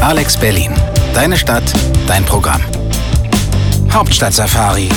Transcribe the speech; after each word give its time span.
Alex 0.00 0.38
Berlin. 0.38 0.72
Deine 1.12 1.36
Stadt, 1.36 1.62
dein 2.06 2.24
Programm. 2.24 2.62
Hauptstadt-Safari. 3.90 4.88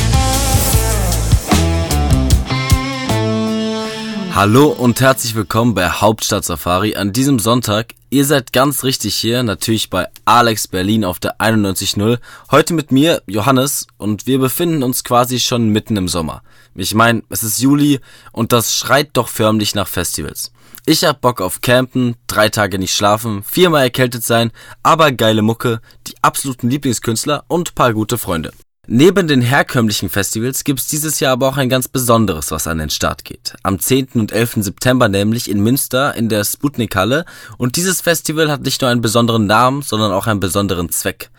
Hallo 4.33 4.69
und 4.69 5.01
herzlich 5.01 5.35
willkommen 5.35 5.75
bei 5.75 5.89
Hauptstadt 5.89 6.45
Safari 6.45 6.95
an 6.95 7.11
diesem 7.11 7.37
Sonntag. 7.37 7.93
Ihr 8.09 8.25
seid 8.25 8.53
ganz 8.53 8.85
richtig 8.85 9.15
hier, 9.15 9.43
natürlich 9.43 9.89
bei 9.89 10.07
Alex 10.23 10.69
Berlin 10.69 11.03
auf 11.03 11.19
der 11.19 11.37
91.0. 11.39 12.17
Heute 12.49 12.73
mit 12.73 12.93
mir, 12.93 13.21
Johannes, 13.27 13.85
und 13.97 14.25
wir 14.25 14.39
befinden 14.39 14.83
uns 14.83 15.03
quasi 15.03 15.39
schon 15.39 15.67
mitten 15.67 15.97
im 15.97 16.07
Sommer. 16.07 16.43
Ich 16.75 16.95
meine, 16.95 17.23
es 17.29 17.43
ist 17.43 17.59
Juli 17.59 17.99
und 18.31 18.53
das 18.53 18.73
schreit 18.75 19.09
doch 19.13 19.27
förmlich 19.27 19.75
nach 19.75 19.87
Festivals. 19.87 20.53
Ich 20.85 21.05
hab 21.05 21.21
Bock 21.21 21.39
auf 21.39 21.61
Campen, 21.61 22.15
drei 22.27 22.49
Tage 22.49 22.77
nicht 22.77 22.93
schlafen, 22.93 23.41
viermal 23.41 23.83
erkältet 23.83 24.25
sein, 24.25 24.51
aber 24.83 25.13
geile 25.13 25.41
Mucke, 25.41 25.79
die 26.07 26.15
absoluten 26.21 26.69
Lieblingskünstler 26.69 27.45
und 27.47 27.73
paar 27.73 27.93
gute 27.93 28.17
Freunde. 28.17 28.51
Neben 28.85 29.29
den 29.29 29.41
herkömmlichen 29.41 30.09
Festivals 30.09 30.65
gibt's 30.65 30.87
dieses 30.87 31.21
Jahr 31.21 31.31
aber 31.31 31.47
auch 31.47 31.55
ein 31.55 31.69
ganz 31.69 31.87
besonderes, 31.87 32.51
was 32.51 32.67
an 32.67 32.79
den 32.79 32.89
Start 32.89 33.23
geht. 33.23 33.53
Am 33.63 33.79
10. 33.79 34.09
und 34.15 34.33
11. 34.33 34.55
September 34.57 35.07
nämlich 35.07 35.49
in 35.49 35.63
Münster 35.63 36.15
in 36.15 36.27
der 36.27 36.43
Sputnik-Halle. 36.43 37.23
Und 37.57 37.77
dieses 37.77 38.01
Festival 38.01 38.51
hat 38.51 38.63
nicht 38.63 38.81
nur 38.81 38.89
einen 38.89 38.99
besonderen 38.99 39.45
Namen, 39.45 39.83
sondern 39.83 40.11
auch 40.11 40.27
einen 40.27 40.41
besonderen 40.41 40.89
Zweck. 40.89 41.29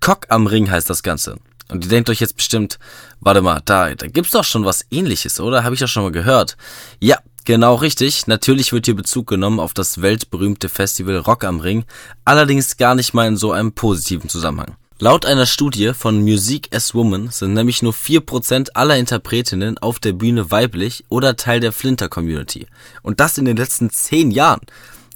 Cock 0.00 0.26
am 0.28 0.46
Ring 0.46 0.70
heißt 0.70 0.90
das 0.90 1.02
Ganze. 1.02 1.38
Und 1.70 1.84
ihr 1.84 1.90
denkt 1.90 2.10
euch 2.10 2.20
jetzt 2.20 2.36
bestimmt, 2.36 2.78
warte 3.20 3.40
mal, 3.42 3.62
da, 3.64 3.94
da 3.94 4.06
gibt's 4.08 4.32
doch 4.32 4.44
schon 4.44 4.64
was 4.64 4.84
ähnliches, 4.90 5.40
oder? 5.40 5.64
Habe 5.64 5.74
ich 5.74 5.80
ja 5.80 5.86
schon 5.86 6.02
mal 6.02 6.12
gehört. 6.12 6.56
Ja, 6.98 7.18
Genau 7.50 7.74
richtig. 7.74 8.28
Natürlich 8.28 8.72
wird 8.72 8.86
hier 8.86 8.94
Bezug 8.94 9.26
genommen 9.26 9.58
auf 9.58 9.74
das 9.74 10.00
weltberühmte 10.00 10.68
Festival 10.68 11.16
Rock 11.16 11.42
am 11.42 11.58
Ring, 11.58 11.82
allerdings 12.24 12.76
gar 12.76 12.94
nicht 12.94 13.12
mal 13.12 13.26
in 13.26 13.36
so 13.36 13.50
einem 13.50 13.72
positiven 13.72 14.30
Zusammenhang. 14.30 14.76
Laut 15.00 15.26
einer 15.26 15.46
Studie 15.46 15.90
von 15.92 16.20
Music 16.20 16.68
as 16.72 16.94
Woman 16.94 17.30
sind 17.32 17.54
nämlich 17.54 17.82
nur 17.82 17.92
4% 17.92 18.68
aller 18.74 18.98
Interpretinnen 18.98 19.78
auf 19.78 19.98
der 19.98 20.12
Bühne 20.12 20.52
weiblich 20.52 21.02
oder 21.08 21.34
Teil 21.34 21.58
der 21.58 21.72
Flinter-Community. 21.72 22.68
Und 23.02 23.18
das 23.18 23.36
in 23.36 23.46
den 23.46 23.56
letzten 23.56 23.90
10 23.90 24.30
Jahren. 24.30 24.60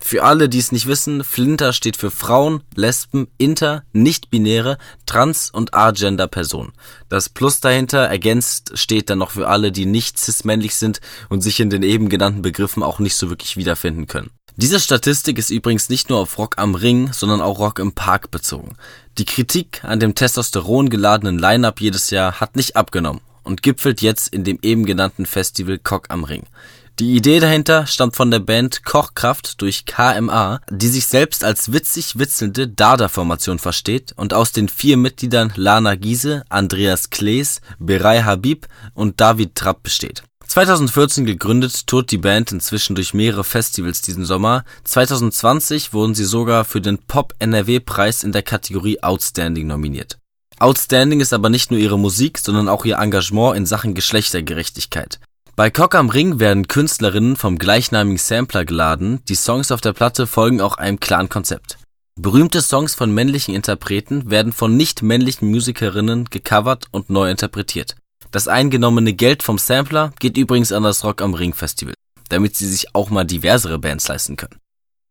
Für 0.07 0.23
alle, 0.23 0.51
die 0.51 0.59
es 0.59 0.71
nicht 0.71 0.87
wissen, 0.87 1.25
Flinter 1.25 1.73
steht 1.73 1.97
für 1.97 2.11
Frauen, 2.11 2.63
Lesben, 2.75 3.27
Inter, 3.39 3.85
Nicht-Binäre, 3.95 4.77
Trans- 5.07 5.49
und 5.51 5.73
Agender-Personen. 5.73 6.75
Das 7.09 7.31
Plus 7.31 7.61
dahinter 7.61 8.01
ergänzt 8.01 8.73
steht 8.75 9.09
dann 9.09 9.21
noch 9.21 9.31
für 9.31 9.49
alle, 9.49 9.73
die 9.73 9.87
nicht 9.87 10.19
cis-männlich 10.19 10.75
sind 10.75 11.01
und 11.31 11.41
sich 11.41 11.59
in 11.59 11.71
den 11.71 11.83
eben 11.83 12.11
genannten 12.11 12.43
Begriffen 12.43 12.83
auch 12.83 12.99
nicht 12.99 13.17
so 13.17 13.31
wirklich 13.31 13.57
wiederfinden 13.57 14.07
können. 14.07 14.29
Diese 14.57 14.79
Statistik 14.79 15.39
ist 15.39 15.49
übrigens 15.49 15.89
nicht 15.89 16.11
nur 16.11 16.19
auf 16.19 16.37
Rock 16.37 16.59
am 16.59 16.75
Ring, 16.75 17.11
sondern 17.15 17.41
auch 17.41 17.59
Rock 17.59 17.79
im 17.79 17.93
Park 17.93 18.31
bezogen. 18.31 18.77
Die 19.17 19.25
Kritik 19.25 19.83
an 19.85 20.01
dem 20.01 20.15
Testosteron 20.15 20.91
geladenen 20.91 21.39
Line-Up 21.39 21.81
jedes 21.81 22.11
Jahr 22.11 22.41
hat 22.41 22.57
nicht 22.57 22.77
abgenommen 22.77 23.23
und 23.43 23.63
gipfelt 23.63 24.03
jetzt 24.03 24.35
in 24.35 24.45
dem 24.45 24.59
eben 24.61 24.85
genannten 24.85 25.25
Festival 25.25 25.79
Cock 25.79 26.09
am 26.11 26.25
Ring. 26.25 26.43
Die 27.01 27.17
Idee 27.17 27.41
dahinter 27.41 27.89
stammt 27.89 28.15
von 28.15 28.31
der 28.31 28.39
Band 28.39 28.85
Kochkraft 28.85 29.61
durch 29.61 29.85
KMA, 29.85 30.61
die 30.71 30.87
sich 30.87 31.07
selbst 31.07 31.43
als 31.43 31.73
witzig 31.73 32.21
witzelnde 32.21 32.69
Dada-Formation 32.69 33.59
versteht 33.59 34.13
und 34.15 34.33
aus 34.33 34.53
den 34.53 34.69
vier 34.69 34.97
Mitgliedern 34.97 35.53
Lana 35.57 35.97
Giese, 35.97 36.45
Andreas 36.51 37.11
Klees, 37.11 37.61
Beray 37.81 38.23
Habib 38.23 38.69
und 38.95 39.21
David 39.21 39.57
Trapp 39.57 39.83
besteht. 39.83 40.23
2014 40.47 41.27
gegründet, 41.27 41.89
tourt 41.89 42.13
die 42.13 42.19
Band 42.19 42.53
inzwischen 42.53 42.95
durch 42.95 43.13
mehrere 43.13 43.43
Festivals 43.43 44.01
diesen 44.01 44.25
Sommer. 44.25 44.65
2020 44.85 45.93
wurden 45.93 46.15
sie 46.15 46.25
sogar 46.25 46.65
für 46.65 46.81
den 46.81 46.99
Pop-NRW-Preis 46.99 48.23
in 48.23 48.31
der 48.31 48.43
Kategorie 48.43 49.03
Outstanding 49.03 49.67
nominiert. 49.67 50.19
Outstanding 50.61 51.21
ist 51.21 51.33
aber 51.33 51.51
nicht 51.51 51.73
nur 51.73 51.81
ihre 51.81 51.99
Musik, 51.99 52.39
sondern 52.39 52.69
auch 52.69 52.85
ihr 52.85 52.99
Engagement 52.99 53.57
in 53.57 53.67
Sachen 53.67 53.95
Geschlechtergerechtigkeit. 53.95 55.19
Bei 55.57 55.71
Cock 55.71 55.95
am 55.95 56.11
Ring 56.11 56.41
werden 56.41 56.67
Künstlerinnen 56.67 57.37
vom 57.37 57.59
gleichnamigen 57.59 58.19
Sampler 58.19 58.65
geladen, 58.65 59.21
die 59.29 59.37
Songs 59.37 59.71
auf 59.71 59.81
der 59.81 59.93
Platte 59.93 60.27
folgen 60.27 60.61
auch 60.61 60.79
einem 60.79 60.99
klaren 60.99 61.29
Konzept. 61.29 61.79
Berühmte 62.21 62.61
Songs 62.61 62.97
von 62.97 63.15
männlichen 63.15 63.55
Interpreten 63.55 64.33
werden 64.33 64.53
von 64.53 64.77
nicht-männlichen 64.77 65.49
Musikerinnen 65.49 66.25
gecovert 66.25 66.87
und 66.91 67.09
neu 67.09 67.31
interpretiert. 67.31 67.95
Das 68.33 68.49
eingenommene 68.49 69.13
Geld 69.13 69.45
vom 69.45 69.59
Sampler 69.59 70.13
geht 70.19 70.37
übrigens 70.37 70.73
an 70.73 70.83
das 70.83 71.05
Rock 71.05 71.23
am 71.23 71.35
Ring 71.35 71.55
Festival, 71.55 71.95
damit 72.31 72.57
sie 72.57 72.67
sich 72.67 72.93
auch 72.97 73.11
mal 73.11 73.25
diversere 73.25 73.79
Bands 73.79 74.09
leisten 74.09 74.35
können. 74.35 74.59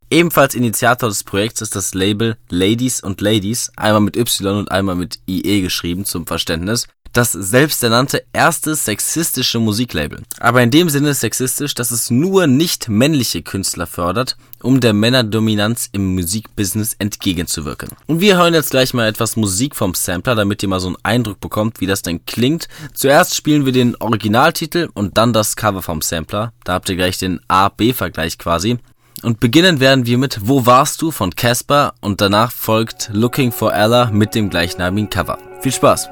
Ebenfalls 0.09 0.55
Initiator 0.55 1.07
des 1.07 1.23
Projekts 1.23 1.61
ist 1.61 1.77
das 1.77 1.93
Label 1.93 2.35
Ladies 2.49 2.99
und 2.99 3.21
Ladies, 3.21 3.71
einmal 3.77 4.01
mit 4.01 4.17
Y 4.17 4.57
und 4.57 4.71
einmal 4.71 4.95
mit 4.95 5.19
IE 5.25 5.61
geschrieben 5.61 6.03
zum 6.03 6.27
Verständnis, 6.27 6.87
das 7.13 7.31
selbsternannte 7.31 8.23
erste 8.33 8.75
sexistische 8.75 9.59
Musiklabel. 9.59 10.23
Aber 10.39 10.61
in 10.61 10.71
dem 10.71 10.89
Sinne 10.89 11.13
sexistisch, 11.13 11.75
dass 11.75 11.91
es 11.91 12.09
nur 12.09 12.47
nicht 12.47 12.89
männliche 12.89 13.43
Künstler 13.43 13.87
fördert, 13.87 14.35
um 14.61 14.79
der 14.79 14.93
Männerdominanz 14.93 15.89
im 15.91 16.15
Musikbusiness 16.15 16.95
entgegenzuwirken. 16.97 17.89
Und 18.07 18.19
wir 18.19 18.37
hören 18.37 18.53
jetzt 18.53 18.71
gleich 18.71 18.93
mal 18.93 19.07
etwas 19.07 19.35
Musik 19.35 19.75
vom 19.75 19.93
Sampler, 19.93 20.35
damit 20.35 20.63
ihr 20.63 20.69
mal 20.69 20.79
so 20.79 20.87
einen 20.87 20.97
Eindruck 21.03 21.39
bekommt, 21.39 21.81
wie 21.81 21.87
das 21.87 22.01
denn 22.01 22.25
klingt. 22.25 22.67
Zuerst 22.93 23.35
spielen 23.35 23.65
wir 23.65 23.71
den 23.73 23.95
Originaltitel 23.97 24.89
und 24.93 25.17
dann 25.17 25.33
das 25.33 25.55
Cover 25.55 25.81
vom 25.81 26.01
Sampler. 26.01 26.51
Da 26.63 26.73
habt 26.73 26.89
ihr 26.89 26.95
gleich 26.95 27.17
den 27.17 27.39
A-B-Vergleich 27.47 28.37
quasi. 28.39 28.79
Und 29.21 29.39
beginnen 29.39 29.79
werden 29.79 30.05
wir 30.05 30.17
mit 30.17 30.39
Wo 30.41 30.65
warst 30.65 31.01
du 31.01 31.11
von 31.11 31.35
Casper 31.35 31.93
und 32.01 32.19
danach 32.19 32.51
folgt 32.51 33.09
Looking 33.13 33.51
for 33.51 33.73
Ella 33.73 34.09
mit 34.11 34.35
dem 34.35 34.49
gleichnamigen 34.49 35.09
Cover. 35.09 35.37
Viel 35.61 35.71
Spaß! 35.71 36.09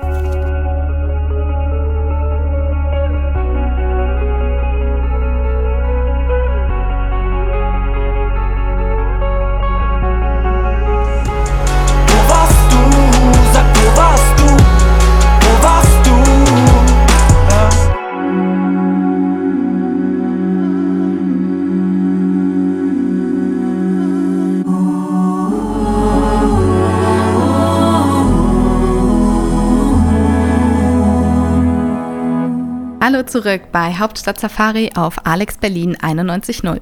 Zurück 33.25 33.71
bei 33.71 33.93
Hauptstadt 33.99 34.39
Safari 34.39 34.91
auf 34.95 35.25
Alex 35.25 35.57
Berlin 35.57 35.95
91.0. 35.95 36.79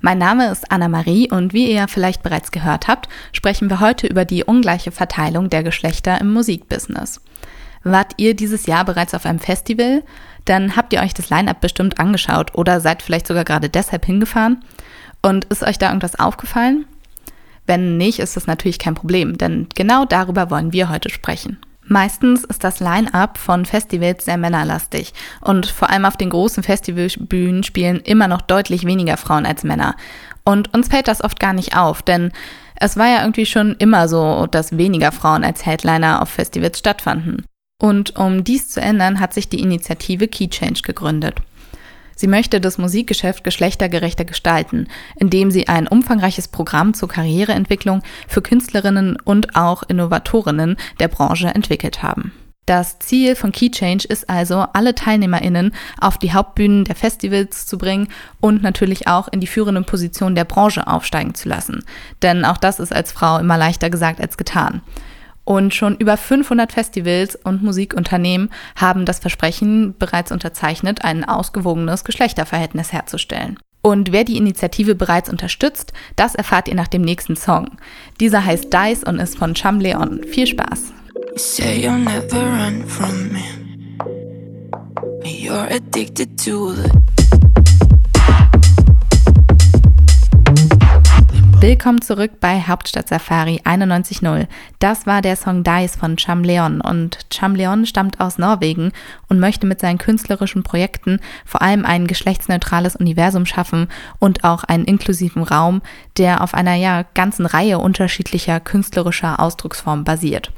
Mein 0.00 0.18
Name 0.18 0.50
ist 0.50 0.70
Anna-Marie 0.70 1.30
und 1.30 1.52
wie 1.52 1.70
ihr 1.72 1.88
vielleicht 1.88 2.22
bereits 2.22 2.50
gehört 2.50 2.86
habt, 2.86 3.08
sprechen 3.32 3.70
wir 3.70 3.80
heute 3.80 4.06
über 4.06 4.24
die 4.24 4.44
ungleiche 4.44 4.90
Verteilung 4.90 5.48
der 5.48 5.62
Geschlechter 5.62 6.20
im 6.20 6.32
Musikbusiness. 6.32 7.20
Wart 7.82 8.12
ihr 8.18 8.34
dieses 8.34 8.66
Jahr 8.66 8.84
bereits 8.84 9.14
auf 9.14 9.24
einem 9.24 9.38
Festival? 9.38 10.02
Dann 10.44 10.76
habt 10.76 10.92
ihr 10.92 11.00
euch 11.00 11.14
das 11.14 11.30
Line-up 11.30 11.60
bestimmt 11.60 11.98
angeschaut 11.98 12.54
oder 12.54 12.80
seid 12.80 13.02
vielleicht 13.02 13.26
sogar 13.26 13.44
gerade 13.44 13.70
deshalb 13.70 14.04
hingefahren. 14.04 14.62
Und 15.22 15.46
ist 15.46 15.62
euch 15.62 15.78
da 15.78 15.88
irgendwas 15.88 16.18
aufgefallen? 16.18 16.84
Wenn 17.66 17.96
nicht, 17.96 18.18
ist 18.18 18.36
das 18.36 18.46
natürlich 18.46 18.78
kein 18.78 18.94
Problem, 18.94 19.38
denn 19.38 19.68
genau 19.74 20.04
darüber 20.04 20.50
wollen 20.50 20.72
wir 20.72 20.88
heute 20.88 21.08
sprechen. 21.08 21.58
Meistens 21.92 22.44
ist 22.44 22.62
das 22.62 22.78
Line-up 22.78 23.36
von 23.36 23.66
Festivals 23.66 24.24
sehr 24.24 24.36
männerlastig 24.36 25.12
und 25.40 25.66
vor 25.66 25.90
allem 25.90 26.04
auf 26.04 26.16
den 26.16 26.30
großen 26.30 26.62
Festivalbühnen 26.62 27.64
spielen 27.64 27.98
immer 27.98 28.28
noch 28.28 28.42
deutlich 28.42 28.86
weniger 28.86 29.16
Frauen 29.16 29.44
als 29.44 29.64
Männer. 29.64 29.96
Und 30.44 30.72
uns 30.72 30.86
fällt 30.86 31.08
das 31.08 31.24
oft 31.24 31.40
gar 31.40 31.52
nicht 31.52 31.76
auf, 31.76 32.02
denn 32.02 32.30
es 32.76 32.96
war 32.96 33.08
ja 33.08 33.22
irgendwie 33.22 33.44
schon 33.44 33.74
immer 33.80 34.06
so, 34.06 34.46
dass 34.46 34.78
weniger 34.78 35.10
Frauen 35.10 35.42
als 35.42 35.66
Headliner 35.66 36.22
auf 36.22 36.28
Festivals 36.28 36.78
stattfanden. 36.78 37.44
Und 37.82 38.14
um 38.16 38.44
dies 38.44 38.70
zu 38.70 38.80
ändern, 38.80 39.18
hat 39.18 39.34
sich 39.34 39.48
die 39.48 39.60
Initiative 39.60 40.28
Key 40.28 40.46
Change 40.46 40.82
gegründet. 40.82 41.38
Sie 42.20 42.26
möchte 42.26 42.60
das 42.60 42.76
Musikgeschäft 42.76 43.44
geschlechtergerechter 43.44 44.26
gestalten, 44.26 44.88
indem 45.16 45.50
sie 45.50 45.68
ein 45.68 45.88
umfangreiches 45.88 46.48
Programm 46.48 46.92
zur 46.92 47.08
Karriereentwicklung 47.08 48.02
für 48.28 48.42
Künstlerinnen 48.42 49.16
und 49.24 49.56
auch 49.56 49.82
Innovatorinnen 49.84 50.76
der 50.98 51.08
Branche 51.08 51.46
entwickelt 51.46 52.02
haben. 52.02 52.32
Das 52.66 52.98
Ziel 52.98 53.36
von 53.36 53.52
Key 53.52 53.70
ist 54.06 54.28
also, 54.28 54.66
alle 54.74 54.94
TeilnehmerInnen 54.94 55.72
auf 55.98 56.18
die 56.18 56.34
Hauptbühnen 56.34 56.84
der 56.84 56.94
Festivals 56.94 57.64
zu 57.64 57.78
bringen 57.78 58.08
und 58.38 58.62
natürlich 58.62 59.08
auch 59.08 59.28
in 59.28 59.40
die 59.40 59.46
führenden 59.46 59.86
Positionen 59.86 60.34
der 60.34 60.44
Branche 60.44 60.86
aufsteigen 60.86 61.34
zu 61.34 61.48
lassen. 61.48 61.84
Denn 62.20 62.44
auch 62.44 62.58
das 62.58 62.80
ist 62.80 62.92
als 62.92 63.12
Frau 63.12 63.38
immer 63.38 63.56
leichter 63.56 63.88
gesagt 63.88 64.20
als 64.20 64.36
getan. 64.36 64.82
Und 65.44 65.74
schon 65.74 65.96
über 65.96 66.16
500 66.16 66.72
Festivals 66.72 67.36
und 67.36 67.62
Musikunternehmen 67.62 68.50
haben 68.76 69.04
das 69.04 69.18
Versprechen 69.18 69.94
bereits 69.98 70.32
unterzeichnet, 70.32 71.04
ein 71.04 71.24
ausgewogenes 71.24 72.04
Geschlechterverhältnis 72.04 72.92
herzustellen. 72.92 73.58
Und 73.82 74.12
wer 74.12 74.24
die 74.24 74.36
Initiative 74.36 74.94
bereits 74.94 75.30
unterstützt, 75.30 75.92
das 76.14 76.34
erfahrt 76.34 76.68
ihr 76.68 76.74
nach 76.74 76.88
dem 76.88 77.02
nächsten 77.02 77.36
Song. 77.36 77.78
Dieser 78.20 78.44
heißt 78.44 78.72
Dice 78.72 79.04
und 79.04 79.18
ist 79.18 79.38
von 79.38 79.54
Cham 79.54 79.80
Leon. 79.80 80.22
Viel 80.24 80.46
Spaß! 80.46 80.92
You're 85.24 85.68
Willkommen 91.60 92.00
zurück 92.00 92.40
bei 92.40 92.62
Hauptstadt 92.62 93.08
Safari 93.08 93.60
91.0. 93.66 94.46
Das 94.78 95.06
war 95.06 95.20
der 95.20 95.36
Song 95.36 95.62
Dice 95.62 95.94
von 95.94 96.16
Cham 96.16 96.42
Leon 96.42 96.80
und 96.80 97.28
Cham 97.28 97.54
Leon 97.54 97.84
stammt 97.84 98.18
aus 98.18 98.38
Norwegen 98.38 98.92
und 99.28 99.40
möchte 99.40 99.66
mit 99.66 99.78
seinen 99.78 99.98
künstlerischen 99.98 100.62
Projekten 100.62 101.20
vor 101.44 101.60
allem 101.60 101.84
ein 101.84 102.06
geschlechtsneutrales 102.06 102.96
Universum 102.96 103.44
schaffen 103.44 103.88
und 104.18 104.42
auch 104.42 104.64
einen 104.64 104.86
inklusiven 104.86 105.42
Raum, 105.42 105.82
der 106.16 106.40
auf 106.40 106.54
einer 106.54 106.76
ja 106.76 107.02
ganzen 107.12 107.44
Reihe 107.44 107.78
unterschiedlicher 107.78 108.58
künstlerischer 108.58 109.38
Ausdrucksformen 109.38 110.06
basiert. 110.06 110.52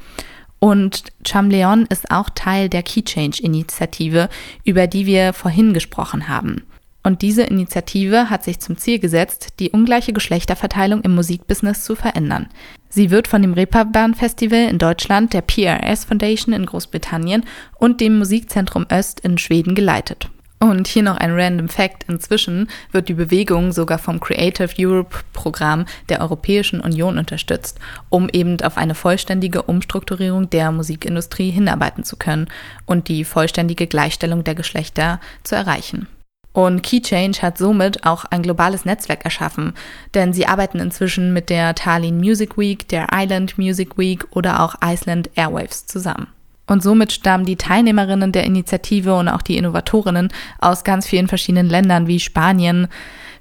Und 0.59 1.03
Cham 1.25 1.49
Leon 1.49 1.85
ist 1.87 2.11
auch 2.11 2.29
Teil 2.29 2.69
der 2.69 2.81
Key 2.81 3.01
Change 3.01 3.43
Initiative, 3.43 4.29
über 4.63 4.87
die 4.87 5.05
wir 5.05 5.33
vorhin 5.33 5.73
gesprochen 5.73 6.29
haben. 6.29 6.63
Und 7.03 7.21
diese 7.21 7.43
Initiative 7.43 8.29
hat 8.29 8.45
sich 8.45 8.59
zum 8.59 8.77
Ziel 8.77 8.97
gesetzt, 8.97 9.59
die 9.59 9.71
ungleiche 9.71 10.13
Geschlechterverteilung 10.13 11.01
im 11.01 11.13
Musikbusiness 11.15 11.83
zu 11.83 11.95
verändern. 11.95 12.47
Sie 12.89 13.11
wird 13.11 13.27
von 13.27 13.41
dem 13.41 13.53
Reeperbahn 13.53 14.13
Festival 14.13 14.69
in 14.69 14.77
Deutschland, 14.77 15.33
der 15.33 15.41
PRS 15.41 16.05
Foundation 16.05 16.53
in 16.53 16.65
Großbritannien 16.65 17.43
und 17.77 17.99
dem 17.99 18.17
Musikzentrum 18.19 18.85
Öst 18.91 19.19
in 19.19 19.37
Schweden 19.37 19.75
geleitet. 19.75 20.29
Und 20.59 20.87
hier 20.87 21.03
noch 21.03 21.17
ein 21.17 21.33
random 21.33 21.67
Fact. 21.67 22.05
Inzwischen 22.07 22.69
wird 22.93 23.09
die 23.09 23.15
Bewegung 23.15 23.73
sogar 23.73 23.97
vom 23.97 24.21
Creative 24.21 24.69
Europe 24.79 25.17
Programm 25.33 25.85
der 26.07 26.21
Europäischen 26.21 26.79
Union 26.79 27.17
unterstützt, 27.17 27.79
um 28.07 28.29
eben 28.29 28.61
auf 28.61 28.77
eine 28.77 28.95
vollständige 28.95 29.63
Umstrukturierung 29.63 30.49
der 30.49 30.71
Musikindustrie 30.71 31.51
hinarbeiten 31.51 32.05
zu 32.05 32.15
können 32.15 32.47
und 32.85 33.09
die 33.09 33.25
vollständige 33.25 33.87
Gleichstellung 33.87 34.45
der 34.45 34.55
Geschlechter 34.55 35.19
zu 35.43 35.55
erreichen. 35.55 36.07
Und 36.53 36.83
KeyChange 36.83 37.41
hat 37.41 37.57
somit 37.57 38.05
auch 38.05 38.25
ein 38.25 38.43
globales 38.43 38.85
Netzwerk 38.85 39.25
erschaffen, 39.25 39.73
denn 40.13 40.33
sie 40.33 40.45
arbeiten 40.45 40.79
inzwischen 40.79 41.33
mit 41.33 41.49
der 41.49 41.73
Tallinn 41.73 42.17
Music 42.17 42.57
Week, 42.57 42.87
der 42.87 43.07
Island 43.11 43.57
Music 43.57 43.97
Week 43.97 44.25
oder 44.29 44.61
auch 44.61 44.75
Iceland 44.85 45.31
Airwaves 45.35 45.87
zusammen. 45.87 46.27
Und 46.65 46.81
somit 46.81 47.11
stammen 47.11 47.45
die 47.45 47.57
Teilnehmerinnen 47.57 48.31
der 48.31 48.45
Initiative 48.45 49.15
und 49.15 49.27
auch 49.27 49.41
die 49.41 49.57
Innovatorinnen 49.57 50.29
aus 50.59 50.83
ganz 50.83 51.07
vielen 51.07 51.27
verschiedenen 51.27 51.67
Ländern 51.67 52.07
wie 52.07 52.19
Spanien, 52.19 52.87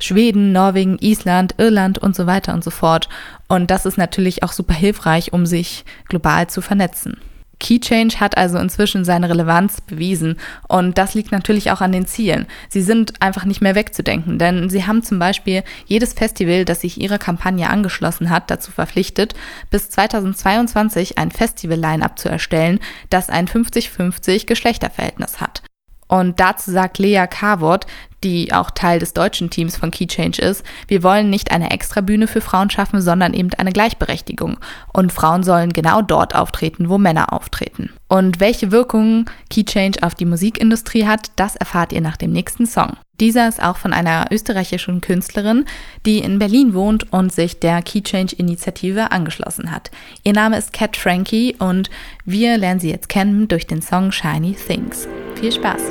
Schweden, 0.00 0.50
Norwegen, 0.50 0.99
Island, 1.00 1.55
Irland 1.59 1.99
und 1.99 2.17
so 2.17 2.26
weiter 2.26 2.53
und 2.53 2.64
so 2.64 2.70
fort. 2.70 3.09
Und 3.47 3.70
das 3.70 3.87
ist 3.87 3.99
natürlich 3.99 4.43
auch 4.43 4.53
super 4.53 4.75
hilfreich, 4.75 5.32
um 5.32 5.47
sich 5.47 5.85
global 6.09 6.49
zu 6.49 6.62
vernetzen. 6.62 7.20
Keychange 7.62 8.20
hat 8.20 8.37
also 8.37 8.59
inzwischen 8.59 9.05
seine 9.05 9.31
Relevanz 9.31 9.81
bewiesen 9.81 10.37
und 10.69 10.99
das 10.99 11.14
liegt 11.14 11.31
natürlich 11.32 11.70
auch 11.70 11.81
an 11.81 11.93
den 11.93 12.06
Zielen. 12.06 12.47
Sie 12.69 12.82
sind 12.82 13.23
einfach 13.23 13.44
nicht 13.44 13.62
mehr 13.62 13.76
wegzudenken, 13.76 14.38
denn 14.38 14.69
sie 14.69 14.85
haben 14.85 15.03
zum 15.03 15.19
Beispiel 15.19 15.62
jedes 15.87 16.12
Festival, 16.12 16.64
das 16.64 16.81
sich 16.81 17.00
ihrer 17.00 17.19
Kampagne 17.19 17.70
angeschlossen 17.70 18.31
hat, 18.31 18.50
dazu 18.50 18.73
verpflichtet, 18.73 19.35
bis 19.70 19.88
2022 19.91 21.19
ein 21.19 21.31
Festival-Line-up 21.31 22.19
zu 22.19 22.29
erstellen, 22.29 22.81
das 23.11 23.31
ein 23.31 23.47
50-50 23.47 24.47
Geschlechterverhältnis 24.47 25.41
hat. 25.41 25.62
Und 26.09 26.41
dazu 26.41 26.70
sagt 26.73 26.99
Lea 26.99 27.25
Carwort, 27.31 27.87
die 28.23 28.53
auch 28.53 28.71
Teil 28.71 28.99
des 28.99 29.13
deutschen 29.13 29.51
Teams 29.51 29.77
von 29.77 29.91
Keychange 29.91 30.39
ist, 30.39 30.65
wir 30.89 31.03
wollen 31.03 31.31
nicht 31.31 31.51
eine 31.51 31.71
extra 31.71 32.01
Bühne 32.01 32.27
für 32.27 32.41
Frauen 32.41 32.71
schaffen, 32.71 33.01
sondern 33.01 33.35
eben 33.35 33.53
eine 33.55 33.73
Gleichberechtigung. 33.73 34.59
Und 34.93 35.13
Frauen 35.13 35.43
sollen 35.43 35.73
genau 35.73 36.03
dort 36.03 36.35
auftreten, 36.35 36.89
wo 36.89 36.99
Männer 36.99 37.33
auftreten. 37.33 37.91
Und 38.09 38.41
welche 38.41 38.71
Wirkungen 38.71 39.27
Keychange 39.51 40.03
auf 40.03 40.15
die 40.15 40.27
Musikindustrie 40.27 41.07
hat, 41.07 41.31
das 41.37 41.57
erfahrt 41.57 41.93
ihr 41.93 42.01
nach 42.01 42.17
dem 42.17 42.33
nächsten 42.33 42.67
Song. 42.67 42.97
Dieser 43.21 43.47
ist 43.47 43.63
auch 43.63 43.77
von 43.77 43.93
einer 43.93 44.27
österreichischen 44.31 45.01
Künstlerin, 45.01 45.65
die 46.05 46.19
in 46.19 46.39
Berlin 46.39 46.75
wohnt 46.75 47.13
und 47.13 47.33
sich 47.33 47.61
der 47.61 47.81
Keychange-Initiative 47.81 49.13
angeschlossen 49.13 49.71
hat. 49.71 49.91
Ihr 50.25 50.33
Name 50.33 50.59
ist 50.59 50.73
Cat 50.73 50.97
Frankie 50.97 51.55
und 51.59 51.89
wir 52.25 52.59
lernen 52.59 52.81
sie 52.81 52.91
jetzt 52.91 53.09
kennen 53.09 53.49
durch 53.49 53.67
den 53.67 53.81
Song 53.81 54.11
Shiny 54.13 54.57
Things. 54.67 55.07
Viel 55.37 55.53
Spaß! 55.53 55.83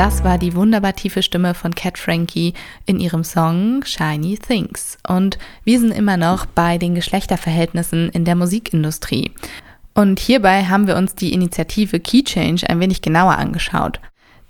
Das 0.00 0.24
war 0.24 0.38
die 0.38 0.54
wunderbar 0.54 0.96
tiefe 0.96 1.22
Stimme 1.22 1.52
von 1.52 1.74
Cat 1.74 1.98
Frankie 1.98 2.54
in 2.86 3.00
ihrem 3.00 3.22
Song 3.22 3.84
Shiny 3.84 4.38
Things. 4.38 4.96
Und 5.06 5.38
wir 5.64 5.78
sind 5.78 5.90
immer 5.90 6.16
noch 6.16 6.46
bei 6.46 6.78
den 6.78 6.94
Geschlechterverhältnissen 6.94 8.08
in 8.08 8.24
der 8.24 8.34
Musikindustrie. 8.34 9.30
Und 9.92 10.18
hierbei 10.18 10.64
haben 10.64 10.86
wir 10.86 10.96
uns 10.96 11.16
die 11.16 11.34
Initiative 11.34 12.00
Key 12.00 12.24
Change 12.24 12.66
ein 12.70 12.80
wenig 12.80 13.02
genauer 13.02 13.36
angeschaut. 13.36 14.00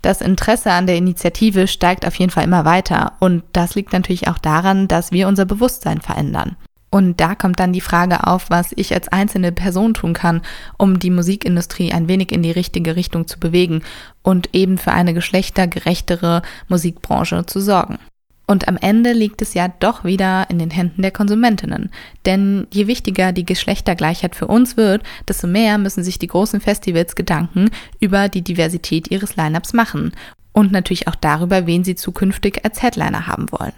Das 0.01 0.21
Interesse 0.21 0.71
an 0.71 0.87
der 0.87 0.95
Initiative 0.95 1.67
steigt 1.67 2.07
auf 2.07 2.15
jeden 2.15 2.31
Fall 2.31 2.45
immer 2.45 2.63
weiter 2.63 3.17
und 3.19 3.43
das 3.51 3.75
liegt 3.75 3.91
natürlich 3.91 4.29
auch 4.29 4.37
daran, 4.37 4.87
dass 4.87 5.11
wir 5.11 5.27
unser 5.27 5.43
Bewusstsein 5.43 5.99
verändern. 5.99 6.55
Und 6.93 7.21
da 7.21 7.35
kommt 7.35 7.59
dann 7.61 7.71
die 7.71 7.81
Frage 7.81 8.27
auf, 8.27 8.49
was 8.49 8.73
ich 8.75 8.93
als 8.93 9.07
einzelne 9.07 9.53
Person 9.53 9.93
tun 9.93 10.13
kann, 10.13 10.41
um 10.77 10.99
die 10.99 11.09
Musikindustrie 11.09 11.93
ein 11.93 12.09
wenig 12.09 12.33
in 12.33 12.43
die 12.43 12.51
richtige 12.51 12.97
Richtung 12.97 13.27
zu 13.27 13.39
bewegen 13.39 13.81
und 14.23 14.49
eben 14.53 14.77
für 14.77 14.91
eine 14.91 15.13
geschlechtergerechtere 15.13 16.41
Musikbranche 16.67 17.45
zu 17.45 17.61
sorgen. 17.61 17.97
Und 18.45 18.67
am 18.67 18.75
Ende 18.75 19.13
liegt 19.13 19.41
es 19.41 19.53
ja 19.53 19.69
doch 19.69 20.03
wieder 20.03 20.49
in 20.49 20.59
den 20.59 20.71
Händen 20.71 21.01
der 21.01 21.11
Konsumentinnen. 21.11 21.89
Denn 22.25 22.67
je 22.73 22.87
wichtiger 22.87 23.31
die 23.31 23.45
Geschlechtergleichheit 23.45 24.35
für 24.35 24.47
uns 24.47 24.75
wird, 24.75 25.03
desto 25.29 25.47
mehr 25.47 25.77
müssen 25.77 26.03
sich 26.03 26.19
die 26.19 26.27
großen 26.27 26.59
Festivals 26.59 27.15
Gedanken 27.15 27.69
über 28.01 28.27
die 28.27 28.41
Diversität 28.41 29.09
ihres 29.09 29.37
Lineups 29.37 29.71
machen. 29.71 30.11
Und 30.51 30.73
natürlich 30.73 31.07
auch 31.07 31.15
darüber, 31.15 31.65
wen 31.65 31.85
sie 31.85 31.95
zukünftig 31.95 32.65
als 32.65 32.81
Headliner 32.81 33.27
haben 33.27 33.49
wollen. 33.53 33.71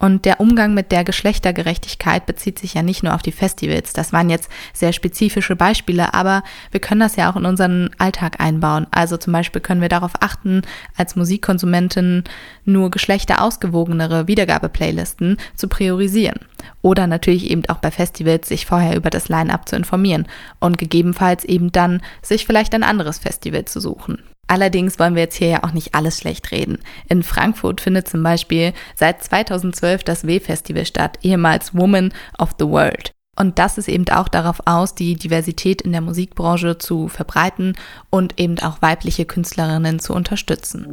Und 0.00 0.24
der 0.24 0.40
Umgang 0.40 0.72
mit 0.72 0.92
der 0.92 1.04
Geschlechtergerechtigkeit 1.04 2.24
bezieht 2.24 2.58
sich 2.58 2.72
ja 2.72 2.82
nicht 2.82 3.02
nur 3.02 3.14
auf 3.14 3.20
die 3.20 3.32
Festivals. 3.32 3.92
Das 3.92 4.14
waren 4.14 4.30
jetzt 4.30 4.50
sehr 4.72 4.94
spezifische 4.94 5.56
Beispiele, 5.56 6.14
aber 6.14 6.42
wir 6.70 6.80
können 6.80 7.02
das 7.02 7.16
ja 7.16 7.30
auch 7.30 7.36
in 7.36 7.44
unseren 7.44 7.90
Alltag 7.98 8.40
einbauen. 8.40 8.86
Also 8.92 9.18
zum 9.18 9.34
Beispiel 9.34 9.60
können 9.60 9.82
wir 9.82 9.90
darauf 9.90 10.12
achten, 10.20 10.62
als 10.96 11.16
Musikkonsumentin 11.16 12.24
nur 12.64 12.90
geschlechterausgewogenere 12.90 14.26
Wiedergabeplaylisten 14.26 15.36
zu 15.54 15.68
priorisieren. 15.68 16.40
Oder 16.80 17.06
natürlich 17.06 17.50
eben 17.50 17.66
auch 17.68 17.78
bei 17.78 17.90
Festivals 17.90 18.48
sich 18.48 18.64
vorher 18.64 18.96
über 18.96 19.10
das 19.10 19.28
Line-up 19.28 19.68
zu 19.68 19.76
informieren 19.76 20.26
und 20.60 20.78
gegebenenfalls 20.78 21.44
eben 21.44 21.72
dann 21.72 22.00
sich 22.22 22.46
vielleicht 22.46 22.74
ein 22.74 22.84
anderes 22.84 23.18
Festival 23.18 23.66
zu 23.66 23.80
suchen. 23.80 24.18
Allerdings 24.50 24.98
wollen 24.98 25.14
wir 25.14 25.22
jetzt 25.22 25.36
hier 25.36 25.46
ja 25.46 25.62
auch 25.62 25.70
nicht 25.70 25.94
alles 25.94 26.18
schlecht 26.18 26.50
reden. 26.50 26.78
In 27.08 27.22
Frankfurt 27.22 27.80
findet 27.80 28.08
zum 28.08 28.24
Beispiel 28.24 28.72
seit 28.96 29.22
2012 29.22 30.02
das 30.02 30.26
W-Festival 30.26 30.84
statt, 30.84 31.20
ehemals 31.22 31.72
Woman 31.72 32.12
of 32.36 32.56
the 32.58 32.66
World. 32.66 33.12
Und 33.38 33.60
das 33.60 33.78
ist 33.78 33.88
eben 33.88 34.08
auch 34.08 34.26
darauf 34.26 34.60
aus, 34.64 34.96
die 34.96 35.14
Diversität 35.14 35.82
in 35.82 35.92
der 35.92 36.00
Musikbranche 36.00 36.78
zu 36.78 37.06
verbreiten 37.06 37.76
und 38.10 38.40
eben 38.40 38.58
auch 38.58 38.82
weibliche 38.82 39.24
Künstlerinnen 39.24 40.00
zu 40.00 40.14
unterstützen. 40.14 40.84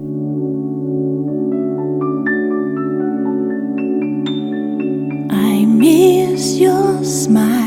I 5.31 5.65
miss 5.65 6.59
your 6.59 7.03
smile. 7.03 7.66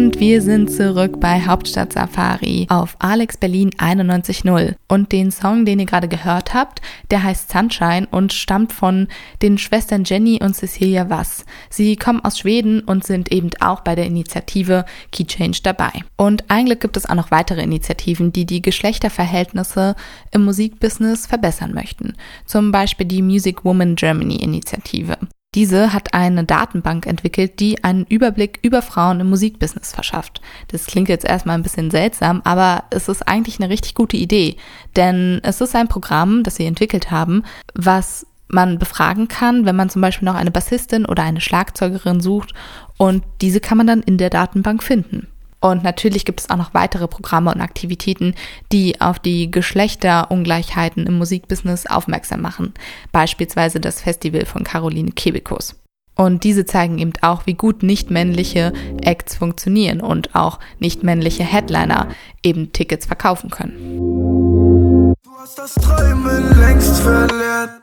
Und 0.00 0.18
wir 0.18 0.40
sind 0.40 0.72
zurück 0.72 1.20
bei 1.20 1.44
Hauptstadt 1.44 1.92
Safari 1.92 2.66
auf 2.70 2.96
Alex 3.00 3.36
Berlin 3.36 3.68
91.0. 3.72 4.74
Und 4.88 5.12
den 5.12 5.30
Song, 5.30 5.66
den 5.66 5.78
ihr 5.78 5.84
gerade 5.84 6.08
gehört 6.08 6.54
habt, 6.54 6.80
der 7.10 7.22
heißt 7.22 7.52
Sunshine 7.52 8.08
und 8.10 8.32
stammt 8.32 8.72
von 8.72 9.08
den 9.42 9.58
Schwestern 9.58 10.04
Jenny 10.04 10.40
und 10.42 10.56
Cecilia 10.56 11.10
Wass. 11.10 11.44
Sie 11.68 11.96
kommen 11.96 12.24
aus 12.24 12.38
Schweden 12.38 12.80
und 12.80 13.04
sind 13.04 13.30
eben 13.30 13.50
auch 13.60 13.80
bei 13.80 13.94
der 13.94 14.06
Initiative 14.06 14.86
Key 15.12 15.26
Change 15.26 15.58
dabei. 15.62 15.92
Und 16.16 16.50
eigentlich 16.50 16.80
gibt 16.80 16.96
es 16.96 17.04
auch 17.04 17.14
noch 17.14 17.30
weitere 17.30 17.62
Initiativen, 17.62 18.32
die 18.32 18.46
die 18.46 18.62
Geschlechterverhältnisse 18.62 19.96
im 20.30 20.46
Musikbusiness 20.46 21.26
verbessern 21.26 21.74
möchten. 21.74 22.14
Zum 22.46 22.72
Beispiel 22.72 23.04
die 23.04 23.20
Music 23.20 23.66
Woman 23.66 23.96
Germany 23.96 24.36
Initiative. 24.36 25.18
Diese 25.56 25.92
hat 25.92 26.14
eine 26.14 26.44
Datenbank 26.44 27.06
entwickelt, 27.06 27.58
die 27.58 27.82
einen 27.82 28.04
Überblick 28.04 28.60
über 28.62 28.82
Frauen 28.82 29.18
im 29.18 29.30
Musikbusiness 29.30 29.90
verschafft. 29.90 30.40
Das 30.68 30.86
klingt 30.86 31.08
jetzt 31.08 31.24
erstmal 31.24 31.56
ein 31.56 31.64
bisschen 31.64 31.90
seltsam, 31.90 32.40
aber 32.44 32.84
es 32.90 33.08
ist 33.08 33.26
eigentlich 33.26 33.58
eine 33.58 33.68
richtig 33.68 33.94
gute 33.94 34.16
Idee, 34.16 34.56
denn 34.94 35.40
es 35.42 35.60
ist 35.60 35.74
ein 35.74 35.88
Programm, 35.88 36.44
das 36.44 36.54
sie 36.54 36.66
entwickelt 36.66 37.10
haben, 37.10 37.42
was 37.74 38.26
man 38.46 38.78
befragen 38.78 39.26
kann, 39.26 39.66
wenn 39.66 39.74
man 39.74 39.90
zum 39.90 40.02
Beispiel 40.02 40.26
noch 40.26 40.36
eine 40.36 40.52
Bassistin 40.52 41.04
oder 41.04 41.24
eine 41.24 41.40
Schlagzeugerin 41.40 42.20
sucht 42.20 42.54
und 42.96 43.24
diese 43.40 43.58
kann 43.58 43.78
man 43.78 43.88
dann 43.88 44.02
in 44.02 44.18
der 44.18 44.30
Datenbank 44.30 44.84
finden. 44.84 45.26
Und 45.60 45.84
natürlich 45.84 46.24
gibt 46.24 46.40
es 46.40 46.50
auch 46.50 46.56
noch 46.56 46.74
weitere 46.74 47.06
Programme 47.06 47.52
und 47.52 47.60
Aktivitäten, 47.60 48.34
die 48.72 49.00
auf 49.00 49.18
die 49.18 49.50
Geschlechterungleichheiten 49.50 51.06
im 51.06 51.18
Musikbusiness 51.18 51.86
aufmerksam 51.86 52.40
machen. 52.40 52.72
Beispielsweise 53.12 53.78
das 53.80 54.00
Festival 54.00 54.46
von 54.46 54.64
Caroline 54.64 55.12
Kebekus. 55.12 55.76
Und 56.16 56.44
diese 56.44 56.66
zeigen 56.66 56.98
eben 56.98 57.12
auch, 57.22 57.46
wie 57.46 57.54
gut 57.54 57.82
nicht-männliche 57.82 58.72
Acts 59.02 59.36
funktionieren 59.36 60.00
und 60.00 60.34
auch 60.34 60.58
nicht-männliche 60.78 61.44
Headliner 61.44 62.08
eben 62.42 62.72
Tickets 62.72 63.06
verkaufen 63.06 63.50
können. 63.50 65.14
Du 65.22 65.30
hast 65.38 65.58
das 65.58 65.74
Träumen 65.74 66.60
längst 66.60 67.00
verlernt. 67.00 67.80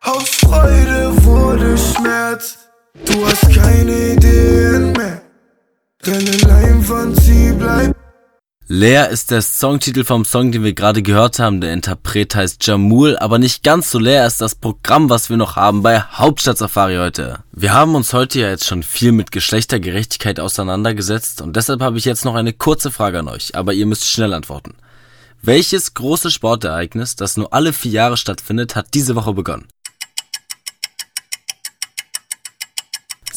Aus 0.00 0.28
Freude 0.30 1.24
wurde 1.24 1.78
Schmerz. 1.78 2.58
Du 3.04 3.24
hast 3.24 3.54
keine 3.54 4.14
Ideen 4.14 4.92
mehr. 4.92 5.22
Deine 6.02 6.45
Sie 6.86 7.52
bleibt. 7.52 7.96
Leer 8.68 9.10
ist 9.10 9.32
der 9.32 9.42
Songtitel 9.42 10.04
vom 10.04 10.24
Song, 10.24 10.52
den 10.52 10.62
wir 10.62 10.72
gerade 10.72 11.02
gehört 11.02 11.40
haben. 11.40 11.60
Der 11.60 11.72
Interpret 11.72 12.36
heißt 12.36 12.64
Jamul, 12.64 13.16
aber 13.18 13.40
nicht 13.40 13.64
ganz 13.64 13.90
so 13.90 13.98
leer 13.98 14.24
ist 14.24 14.40
das 14.40 14.54
Programm, 14.54 15.10
was 15.10 15.28
wir 15.28 15.36
noch 15.36 15.56
haben 15.56 15.82
bei 15.82 16.00
Hauptstadt 16.00 16.58
Safari 16.58 16.94
heute. 16.94 17.40
Wir 17.50 17.74
haben 17.74 17.96
uns 17.96 18.12
heute 18.12 18.38
ja 18.38 18.50
jetzt 18.50 18.66
schon 18.66 18.84
viel 18.84 19.10
mit 19.10 19.32
Geschlechtergerechtigkeit 19.32 20.38
auseinandergesetzt 20.38 21.42
und 21.42 21.56
deshalb 21.56 21.80
habe 21.80 21.98
ich 21.98 22.04
jetzt 22.04 22.24
noch 22.24 22.36
eine 22.36 22.52
kurze 22.52 22.92
Frage 22.92 23.18
an 23.18 23.28
euch, 23.28 23.56
aber 23.56 23.72
ihr 23.72 23.86
müsst 23.86 24.06
schnell 24.08 24.32
antworten. 24.32 24.74
Welches 25.42 25.94
große 25.94 26.30
Sportereignis, 26.30 27.16
das 27.16 27.36
nur 27.36 27.52
alle 27.52 27.72
vier 27.72 27.92
Jahre 27.92 28.16
stattfindet, 28.16 28.76
hat 28.76 28.94
diese 28.94 29.16
Woche 29.16 29.32
begonnen? 29.32 29.66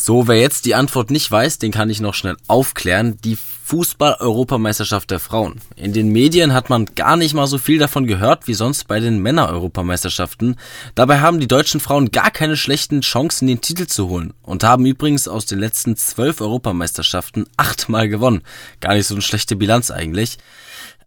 So, 0.01 0.27
wer 0.29 0.39
jetzt 0.39 0.63
die 0.65 0.75
Antwort 0.75 1.11
nicht 1.11 1.29
weiß, 1.29 1.59
den 1.59 1.71
kann 1.71 1.89
ich 1.89 1.99
noch 1.99 2.13
schnell 2.13 2.37
aufklären. 2.47 3.19
Die 3.21 3.37
Fußball-Europameisterschaft 3.69 5.11
der 5.11 5.19
Frauen. 5.19 5.61
In 5.75 5.93
den 5.93 6.09
Medien 6.09 6.53
hat 6.53 6.71
man 6.71 6.85
gar 6.95 7.15
nicht 7.15 7.35
mal 7.35 7.45
so 7.45 7.59
viel 7.59 7.77
davon 7.77 8.07
gehört 8.07 8.47
wie 8.47 8.55
sonst 8.55 8.87
bei 8.87 8.99
den 8.99 9.21
Männer-Europameisterschaften. 9.21 10.55
Dabei 10.95 11.19
haben 11.19 11.39
die 11.39 11.47
deutschen 11.47 11.79
Frauen 11.79 12.09
gar 12.09 12.31
keine 12.31 12.57
schlechten 12.57 13.01
Chancen, 13.01 13.47
den 13.47 13.61
Titel 13.61 13.85
zu 13.85 14.09
holen 14.09 14.33
und 14.41 14.63
haben 14.63 14.87
übrigens 14.87 15.27
aus 15.27 15.45
den 15.45 15.59
letzten 15.59 15.95
zwölf 15.95 16.41
Europameisterschaften 16.41 17.45
achtmal 17.57 18.09
gewonnen. 18.09 18.41
Gar 18.79 18.95
nicht 18.95 19.05
so 19.05 19.13
eine 19.13 19.21
schlechte 19.21 19.55
Bilanz 19.55 19.91
eigentlich. 19.91 20.39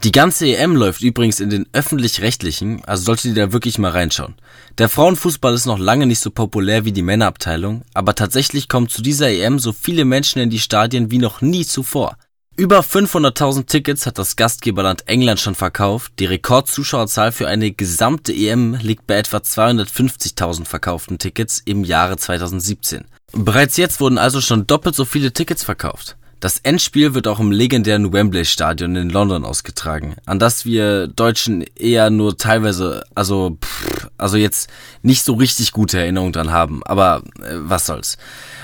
Die 0.04 0.12
ganze 0.12 0.46
EM 0.46 0.76
läuft 0.76 1.02
übrigens 1.02 1.40
in 1.40 1.50
den 1.50 1.66
öffentlich-rechtlichen, 1.72 2.84
also 2.84 3.02
solltet 3.02 3.24
ihr 3.24 3.46
da 3.46 3.52
wirklich 3.52 3.78
mal 3.78 3.90
reinschauen. 3.90 4.36
Der 4.78 4.88
Frauenfußball 4.88 5.52
ist 5.54 5.66
noch 5.66 5.80
lange 5.80 6.06
nicht 6.06 6.20
so 6.20 6.30
populär 6.30 6.84
wie 6.84 6.92
die 6.92 7.02
Männerabteilung, 7.02 7.82
aber 7.92 8.14
tatsächlich 8.14 8.68
kommen 8.68 8.88
zu 8.88 9.02
dieser 9.02 9.30
EM 9.30 9.58
so 9.58 9.72
viele 9.72 10.04
Menschen 10.04 10.40
in 10.40 10.50
die 10.50 10.60
Stadien 10.60 11.10
wie 11.10 11.18
noch 11.18 11.40
nie 11.40 11.66
zuvor. 11.66 12.16
Über 12.54 12.80
500.000 12.80 13.66
Tickets 13.66 14.04
hat 14.04 14.18
das 14.18 14.36
Gastgeberland 14.36 15.08
England 15.08 15.40
schon 15.40 15.54
verkauft. 15.54 16.12
Die 16.18 16.26
Rekordzuschauerzahl 16.26 17.32
für 17.32 17.48
eine 17.48 17.72
gesamte 17.72 18.34
EM 18.34 18.74
liegt 18.74 19.06
bei 19.06 19.16
etwa 19.16 19.38
250.000 19.38 20.66
verkauften 20.66 21.18
Tickets 21.18 21.62
im 21.64 21.82
Jahre 21.82 22.18
2017. 22.18 23.04
Bereits 23.32 23.78
jetzt 23.78 24.00
wurden 24.00 24.18
also 24.18 24.42
schon 24.42 24.66
doppelt 24.66 24.94
so 24.94 25.06
viele 25.06 25.32
Tickets 25.32 25.64
verkauft. 25.64 26.16
Das 26.40 26.58
Endspiel 26.58 27.14
wird 27.14 27.26
auch 27.26 27.40
im 27.40 27.52
legendären 27.52 28.12
Wembley 28.12 28.44
Stadion 28.44 28.96
in 28.96 29.08
London 29.08 29.44
ausgetragen, 29.44 30.16
an 30.26 30.38
das 30.38 30.66
wir 30.66 31.06
Deutschen 31.06 31.62
eher 31.76 32.10
nur 32.10 32.36
teilweise, 32.36 33.04
also, 33.14 33.56
pff, 33.64 34.08
also 34.18 34.36
jetzt 34.36 34.68
nicht 35.02 35.24
so 35.24 35.34
richtig 35.34 35.70
gute 35.70 36.00
Erinnerungen 36.00 36.32
dran 36.32 36.50
haben, 36.50 36.82
aber 36.82 37.22
äh, 37.38 37.54
was 37.54 37.86
soll's. 37.86 38.18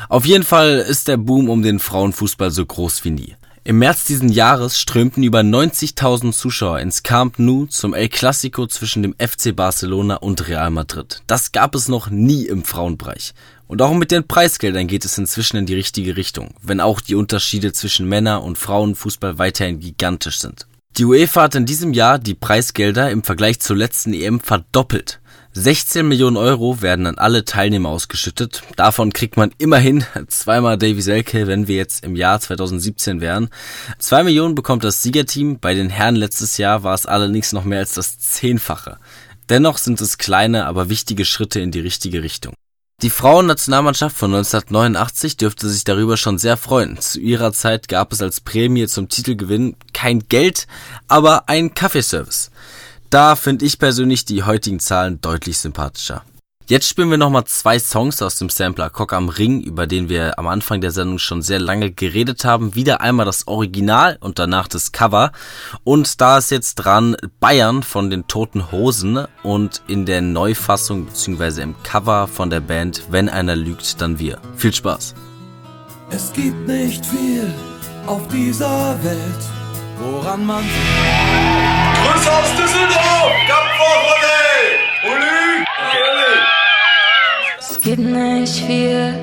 Auf 0.08 0.26
jeden 0.26 0.42
Fall 0.44 0.78
ist 0.78 1.06
der 1.06 1.18
Boom 1.18 1.48
um 1.48 1.62
den 1.62 1.78
Frauenfußball 1.78 2.50
so 2.50 2.66
groß 2.66 3.04
wie 3.04 3.12
nie. 3.12 3.36
Im 3.68 3.80
März 3.80 4.04
diesen 4.04 4.30
Jahres 4.30 4.80
strömten 4.80 5.22
über 5.22 5.40
90.000 5.40 6.32
Zuschauer 6.32 6.80
ins 6.80 7.02
Camp 7.02 7.38
Nou 7.38 7.66
zum 7.66 7.92
El 7.92 8.08
Clasico 8.08 8.66
zwischen 8.66 9.02
dem 9.02 9.14
FC 9.18 9.54
Barcelona 9.54 10.14
und 10.14 10.48
Real 10.48 10.70
Madrid. 10.70 11.20
Das 11.26 11.52
gab 11.52 11.74
es 11.74 11.86
noch 11.86 12.08
nie 12.08 12.46
im 12.46 12.64
Frauenbereich. 12.64 13.34
Und 13.66 13.82
auch 13.82 13.92
mit 13.92 14.10
den 14.10 14.26
Preisgeldern 14.26 14.86
geht 14.86 15.04
es 15.04 15.18
inzwischen 15.18 15.58
in 15.58 15.66
die 15.66 15.74
richtige 15.74 16.16
Richtung, 16.16 16.54
wenn 16.62 16.80
auch 16.80 17.02
die 17.02 17.14
Unterschiede 17.14 17.74
zwischen 17.74 18.08
Männer- 18.08 18.42
und 18.42 18.56
Frauenfußball 18.56 19.36
weiterhin 19.36 19.80
gigantisch 19.80 20.38
sind. 20.38 20.66
Die 20.96 21.04
UEFA 21.04 21.42
hat 21.42 21.54
in 21.54 21.66
diesem 21.66 21.92
Jahr 21.92 22.18
die 22.18 22.34
Preisgelder 22.34 23.10
im 23.10 23.22
Vergleich 23.22 23.60
zur 23.60 23.76
letzten 23.76 24.14
EM 24.14 24.40
verdoppelt. 24.40 25.20
16 25.60 26.06
Millionen 26.06 26.36
Euro 26.36 26.82
werden 26.82 27.06
an 27.06 27.18
alle 27.18 27.44
Teilnehmer 27.44 27.88
ausgeschüttet. 27.88 28.62
Davon 28.76 29.12
kriegt 29.12 29.36
man 29.36 29.50
immerhin 29.58 30.04
zweimal 30.28 30.78
Davy 30.78 31.02
Selke, 31.02 31.48
wenn 31.48 31.66
wir 31.66 31.76
jetzt 31.76 32.04
im 32.04 32.14
Jahr 32.14 32.38
2017 32.38 33.20
wären. 33.20 33.50
Zwei 33.98 34.22
Millionen 34.22 34.54
bekommt 34.54 34.84
das 34.84 35.02
Siegerteam. 35.02 35.58
Bei 35.58 35.74
den 35.74 35.90
Herren 35.90 36.14
letztes 36.14 36.58
Jahr 36.58 36.84
war 36.84 36.94
es 36.94 37.06
allerdings 37.06 37.52
noch 37.52 37.64
mehr 37.64 37.80
als 37.80 37.94
das 37.94 38.20
Zehnfache. 38.20 38.98
Dennoch 39.48 39.78
sind 39.78 40.00
es 40.00 40.16
kleine, 40.16 40.66
aber 40.66 40.90
wichtige 40.90 41.24
Schritte 41.24 41.58
in 41.58 41.72
die 41.72 41.80
richtige 41.80 42.22
Richtung. 42.22 42.54
Die 43.02 43.10
Frauennationalmannschaft 43.10 44.16
von 44.16 44.34
1989 44.34 45.36
dürfte 45.36 45.68
sich 45.68 45.82
darüber 45.82 46.16
schon 46.16 46.38
sehr 46.38 46.56
freuen. 46.56 47.00
Zu 47.00 47.20
ihrer 47.20 47.52
Zeit 47.52 47.88
gab 47.88 48.12
es 48.12 48.22
als 48.22 48.40
Prämie 48.40 48.86
zum 48.86 49.08
Titelgewinn 49.08 49.74
kein 49.92 50.28
Geld, 50.28 50.68
aber 51.08 51.48
einen 51.48 51.74
Kaffeeservice. 51.74 52.50
Da 53.10 53.36
finde 53.36 53.64
ich 53.64 53.78
persönlich 53.78 54.24
die 54.24 54.42
heutigen 54.42 54.80
Zahlen 54.80 55.20
deutlich 55.20 55.58
sympathischer. 55.58 56.24
Jetzt 56.66 56.86
spielen 56.86 57.08
wir 57.08 57.16
nochmal 57.16 57.44
zwei 57.44 57.78
Songs 57.78 58.20
aus 58.20 58.36
dem 58.36 58.50
Sampler 58.50 58.90
Cock 58.90 59.14
am 59.14 59.30
Ring, 59.30 59.62
über 59.62 59.86
den 59.86 60.10
wir 60.10 60.38
am 60.38 60.46
Anfang 60.46 60.82
der 60.82 60.90
Sendung 60.90 61.18
schon 61.18 61.40
sehr 61.40 61.58
lange 61.58 61.90
geredet 61.90 62.44
haben. 62.44 62.74
Wieder 62.74 63.00
einmal 63.00 63.24
das 63.24 63.48
Original 63.48 64.18
und 64.20 64.38
danach 64.38 64.68
das 64.68 64.92
Cover. 64.92 65.32
Und 65.82 66.20
da 66.20 66.36
ist 66.36 66.50
jetzt 66.50 66.74
dran 66.74 67.16
Bayern 67.40 67.82
von 67.82 68.10
den 68.10 68.26
Toten 68.26 68.70
Hosen 68.70 69.26
und 69.42 69.80
in 69.86 70.04
der 70.04 70.20
Neufassung 70.20 71.06
bzw. 71.06 71.62
im 71.62 71.82
Cover 71.84 72.28
von 72.28 72.50
der 72.50 72.60
Band 72.60 73.04
Wenn 73.08 73.30
einer 73.30 73.56
lügt, 73.56 74.02
dann 74.02 74.18
wir. 74.18 74.38
Viel 74.54 74.74
Spaß. 74.74 75.14
Es 76.10 76.30
gibt 76.34 76.68
nicht 76.68 77.06
viel 77.06 77.50
auf 78.06 78.28
dieser 78.28 79.02
Welt, 79.02 79.57
woran 79.98 80.46
man. 80.46 80.64
Grüße 82.02 82.30
aus 82.32 82.50
Düsseldorf! 82.56 83.32
Olé! 84.12 84.48
Olé! 85.10 85.42
Es 87.58 87.80
gibt 87.80 87.98
nicht 87.98 88.64
viel 88.66 89.14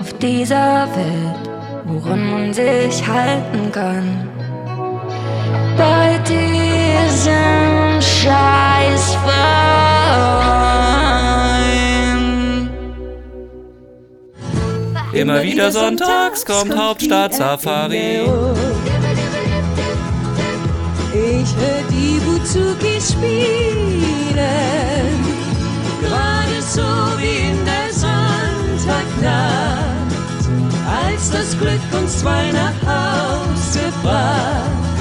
auf 0.00 0.12
dieser 0.18 0.88
Welt, 0.96 1.50
woran 1.84 2.30
man 2.30 2.52
sich 2.52 3.06
halten 3.06 3.70
kann. 3.72 4.28
Bei 5.76 6.18
diesem 6.26 8.00
Scheißverein. 8.00 9.32
Immer 15.12 15.42
wieder 15.42 15.70
sonntags 15.70 16.44
kommt 16.46 16.76
Hauptstadt 16.76 17.34
Safari. 17.34 18.20
Ich 21.14 21.54
will 21.56 21.84
die 21.90 22.18
Buzuki 22.24 22.98
spielen, 22.98 24.34
gerade 26.00 26.62
so 26.62 26.80
wie 27.18 27.50
in 27.50 27.58
der 27.66 27.92
Sonntagnacht, 27.92 29.20
als 31.04 31.30
das 31.30 31.58
Glück 31.58 31.80
uns 32.00 32.20
zwei 32.20 32.50
nach 32.52 32.80
Hause 32.86 33.92
bracht. 34.02 34.91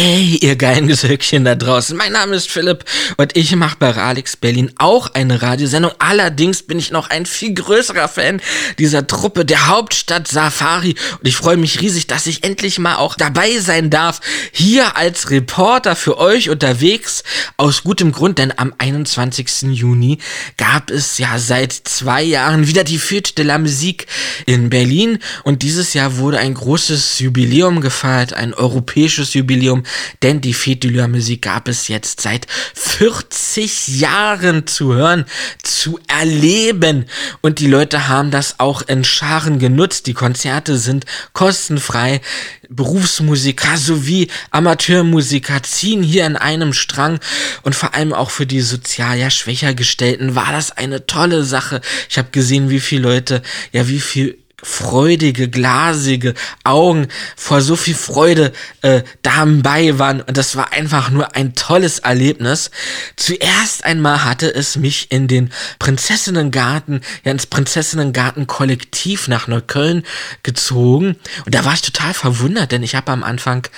Ey, 0.00 0.38
ihr 0.42 0.54
geilen 0.54 0.86
Gesöckchen 0.86 1.44
da 1.44 1.56
draußen. 1.56 1.96
Mein 1.96 2.12
Name 2.12 2.36
ist 2.36 2.48
Philipp 2.48 2.84
und 3.16 3.36
ich 3.36 3.56
mache 3.56 3.78
bei 3.80 3.90
Ralix 3.90 4.36
Berlin 4.36 4.70
auch 4.78 5.12
eine 5.12 5.42
Radiosendung. 5.42 5.90
Allerdings 5.98 6.62
bin 6.62 6.78
ich 6.78 6.92
noch 6.92 7.10
ein 7.10 7.26
viel 7.26 7.52
größerer 7.52 8.06
Fan 8.06 8.40
dieser 8.78 9.08
Truppe 9.08 9.44
der 9.44 9.66
Hauptstadt 9.66 10.28
Safari 10.28 10.94
und 11.18 11.26
ich 11.26 11.34
freue 11.34 11.56
mich 11.56 11.80
riesig, 11.80 12.06
dass 12.06 12.28
ich 12.28 12.44
endlich 12.44 12.78
mal 12.78 12.94
auch 12.94 13.16
dabei 13.16 13.58
sein 13.58 13.90
darf. 13.90 14.20
Hier 14.52 14.96
als 14.96 15.30
Reporter 15.30 15.96
für 15.96 16.16
euch 16.18 16.48
unterwegs. 16.48 17.24
Aus 17.56 17.82
gutem 17.82 18.12
Grund, 18.12 18.38
denn 18.38 18.56
am 18.56 18.72
21. 18.78 19.62
Juni 19.72 20.18
gab 20.58 20.92
es 20.92 21.18
ja 21.18 21.40
seit 21.40 21.72
zwei 21.72 22.22
Jahren 22.22 22.68
wieder 22.68 22.84
die 22.84 23.00
Fête 23.00 23.34
de 23.34 23.44
la 23.44 23.58
Musique 23.58 24.06
in 24.46 24.70
Berlin 24.70 25.18
und 25.42 25.62
dieses 25.62 25.92
Jahr 25.92 26.18
wurde 26.18 26.38
ein 26.38 26.54
großes 26.54 27.18
Jubiläum 27.18 27.80
gefeiert, 27.80 28.32
ein 28.32 28.54
europäisches 28.54 29.34
Jubiläum 29.34 29.82
denn 30.22 30.40
die 30.40 30.54
la 30.82 31.08
Musique 31.08 31.42
gab 31.42 31.68
es 31.68 31.88
jetzt 31.88 32.20
seit 32.20 32.46
40 32.74 33.88
Jahren 34.00 34.66
zu 34.66 34.94
hören, 34.94 35.24
zu 35.62 35.98
erleben 36.08 37.06
und 37.40 37.58
die 37.58 37.66
Leute 37.66 38.08
haben 38.08 38.30
das 38.30 38.58
auch 38.58 38.82
in 38.82 39.04
Scharen 39.04 39.58
genutzt. 39.58 40.06
Die 40.06 40.14
Konzerte 40.14 40.78
sind 40.78 41.04
kostenfrei. 41.32 42.20
Berufsmusiker 42.68 43.76
sowie 43.78 44.28
Amateurmusiker 44.50 45.62
ziehen 45.62 46.02
hier 46.02 46.26
in 46.26 46.36
einem 46.36 46.72
Strang 46.72 47.18
und 47.62 47.74
vor 47.74 47.94
allem 47.94 48.12
auch 48.12 48.30
für 48.30 48.46
die 48.46 48.60
sozial 48.60 49.18
ja 49.18 49.30
schwächer 49.30 49.74
gestellten 49.74 50.34
war 50.34 50.52
das 50.52 50.72
eine 50.72 51.06
tolle 51.06 51.44
Sache. 51.44 51.80
Ich 52.10 52.18
habe 52.18 52.28
gesehen, 52.30 52.68
wie 52.68 52.80
viele 52.80 53.02
Leute, 53.02 53.42
ja 53.72 53.88
wie 53.88 54.00
viel 54.00 54.38
freudige, 54.62 55.48
glasige 55.48 56.34
Augen 56.64 57.06
vor 57.36 57.60
so 57.60 57.76
viel 57.76 57.94
Freude 57.94 58.52
äh, 58.82 59.02
dabei 59.22 59.98
waren. 59.98 60.20
Und 60.20 60.36
das 60.36 60.56
war 60.56 60.72
einfach 60.72 61.10
nur 61.10 61.36
ein 61.36 61.54
tolles 61.54 62.00
Erlebnis. 62.00 62.70
Zuerst 63.16 63.84
einmal 63.84 64.24
hatte 64.24 64.52
es 64.52 64.76
mich 64.76 65.12
in 65.12 65.28
den 65.28 65.52
Prinzessinnengarten, 65.78 67.02
ja 67.24 67.30
ins 67.30 67.46
Prinzessinnengarten-Kollektiv 67.46 69.28
nach 69.28 69.46
Neukölln 69.46 70.02
gezogen. 70.42 71.16
Und 71.44 71.54
da 71.54 71.64
war 71.64 71.74
ich 71.74 71.82
total 71.82 72.12
verwundert, 72.12 72.72
denn 72.72 72.82
ich 72.82 72.96
habe 72.96 73.12
am 73.12 73.22
Anfang 73.22 73.68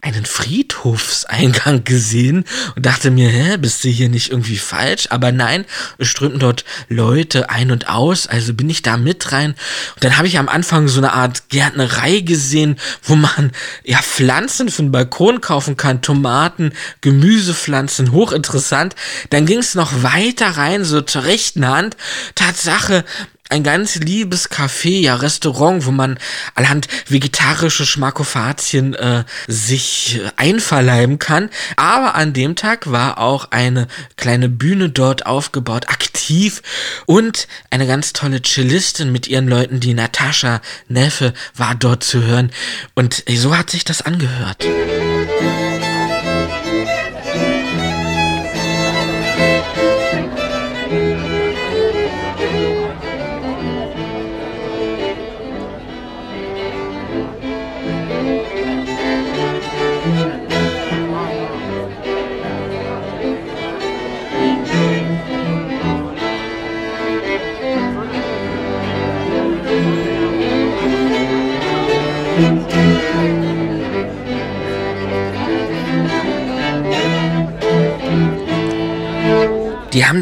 einen 0.00 0.24
Friedhofseingang 0.24 1.84
gesehen 1.84 2.44
und 2.76 2.86
dachte 2.86 3.10
mir, 3.10 3.28
hä, 3.28 3.58
bist 3.58 3.84
du 3.84 3.88
hier 3.88 4.08
nicht 4.08 4.30
irgendwie 4.30 4.58
falsch? 4.58 5.08
Aber 5.10 5.32
nein, 5.32 5.66
es 5.98 6.08
strömten 6.08 6.40
dort 6.40 6.64
Leute 6.88 7.50
ein 7.50 7.70
und 7.70 7.88
aus, 7.88 8.26
also 8.26 8.54
bin 8.54 8.70
ich 8.70 8.80
da 8.80 8.96
mit 8.96 9.32
rein. 9.32 9.50
Und 9.94 10.04
dann 10.04 10.16
habe 10.16 10.29
ich 10.29 10.29
am 10.38 10.48
Anfang 10.48 10.88
so 10.88 11.00
eine 11.00 11.12
Art 11.12 11.48
Gärtnerei 11.48 12.20
gesehen, 12.20 12.76
wo 13.02 13.16
man 13.16 13.52
ja 13.84 13.98
Pflanzen 13.98 14.68
für 14.68 14.82
den 14.82 14.92
Balkon 14.92 15.40
kaufen 15.40 15.76
kann, 15.76 16.02
Tomaten, 16.02 16.72
Gemüsepflanzen, 17.00 18.12
hochinteressant. 18.12 18.94
Dann 19.30 19.46
ging 19.46 19.58
es 19.58 19.74
noch 19.74 20.02
weiter 20.02 20.56
rein, 20.56 20.84
so 20.84 21.00
zur 21.00 21.24
rechten 21.24 21.66
Hand. 21.66 21.96
Tatsache, 22.34 23.04
ein 23.50 23.62
ganz 23.62 23.96
liebes 23.96 24.50
Café, 24.50 25.00
ja 25.00 25.16
Restaurant, 25.16 25.84
wo 25.84 25.90
man 25.90 26.18
anhand 26.54 26.88
vegetarische 27.08 27.84
Schmackofazien 27.84 28.94
äh, 28.94 29.24
sich 29.46 30.20
einverleiben 30.36 31.18
kann. 31.18 31.50
Aber 31.76 32.14
an 32.14 32.32
dem 32.32 32.56
Tag 32.56 32.90
war 32.90 33.18
auch 33.18 33.50
eine 33.50 33.88
kleine 34.16 34.48
Bühne 34.48 34.88
dort 34.88 35.26
aufgebaut, 35.26 35.88
aktiv 35.88 36.62
und 37.06 37.48
eine 37.70 37.86
ganz 37.86 38.12
tolle 38.12 38.42
Cellistin 38.42 39.12
mit 39.12 39.26
ihren 39.26 39.48
Leuten, 39.48 39.80
die 39.80 39.94
Natascha 39.94 40.60
Neffe, 40.88 41.34
war 41.54 41.74
dort 41.74 42.04
zu 42.04 42.22
hören. 42.22 42.50
Und 42.94 43.24
so 43.28 43.56
hat 43.56 43.70
sich 43.70 43.84
das 43.84 44.02
angehört. 44.02 44.64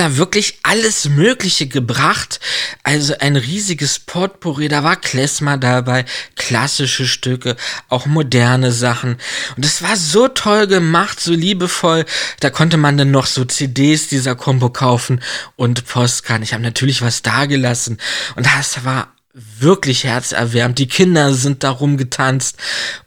Da 0.09 0.17
wirklich 0.17 0.61
alles 0.62 1.07
Mögliche 1.07 1.67
gebracht. 1.67 2.41
Also 2.83 3.19
ein 3.19 3.37
riesiges 3.37 3.99
Potpourri. 3.99 4.69
Da 4.69 4.83
war 4.83 4.97
Klezmer 4.97 5.59
dabei, 5.59 6.07
klassische 6.35 7.07
Stücke, 7.07 7.57
auch 7.91 8.07
moderne 8.07 8.73
Sachen. 8.73 9.19
Und 9.56 9.67
es 9.67 9.82
war 9.82 9.97
so 9.97 10.28
toll 10.28 10.67
gemacht, 10.67 11.21
so 11.21 11.32
liebevoll. 11.32 12.06
Da 12.41 12.49
konnte 12.49 12.78
man 12.78 12.97
dann 12.97 13.11
noch 13.11 13.26
so 13.26 13.45
CDs 13.45 14.09
dieser 14.09 14.35
Combo 14.35 14.71
kaufen 14.71 15.21
und 15.56 15.85
Postkarten. 15.85 16.43
Ich 16.43 16.54
habe 16.54 16.63
natürlich 16.63 17.02
was 17.02 17.21
dagelassen. 17.21 17.99
Und 18.35 18.47
das 18.47 18.87
war 18.87 19.13
wirklich 19.35 20.04
herzerwärmend. 20.04 20.78
Die 20.78 20.89
Kinder 20.89 21.35
sind 21.35 21.65
darum 21.65 21.99
getanzt 21.99 22.56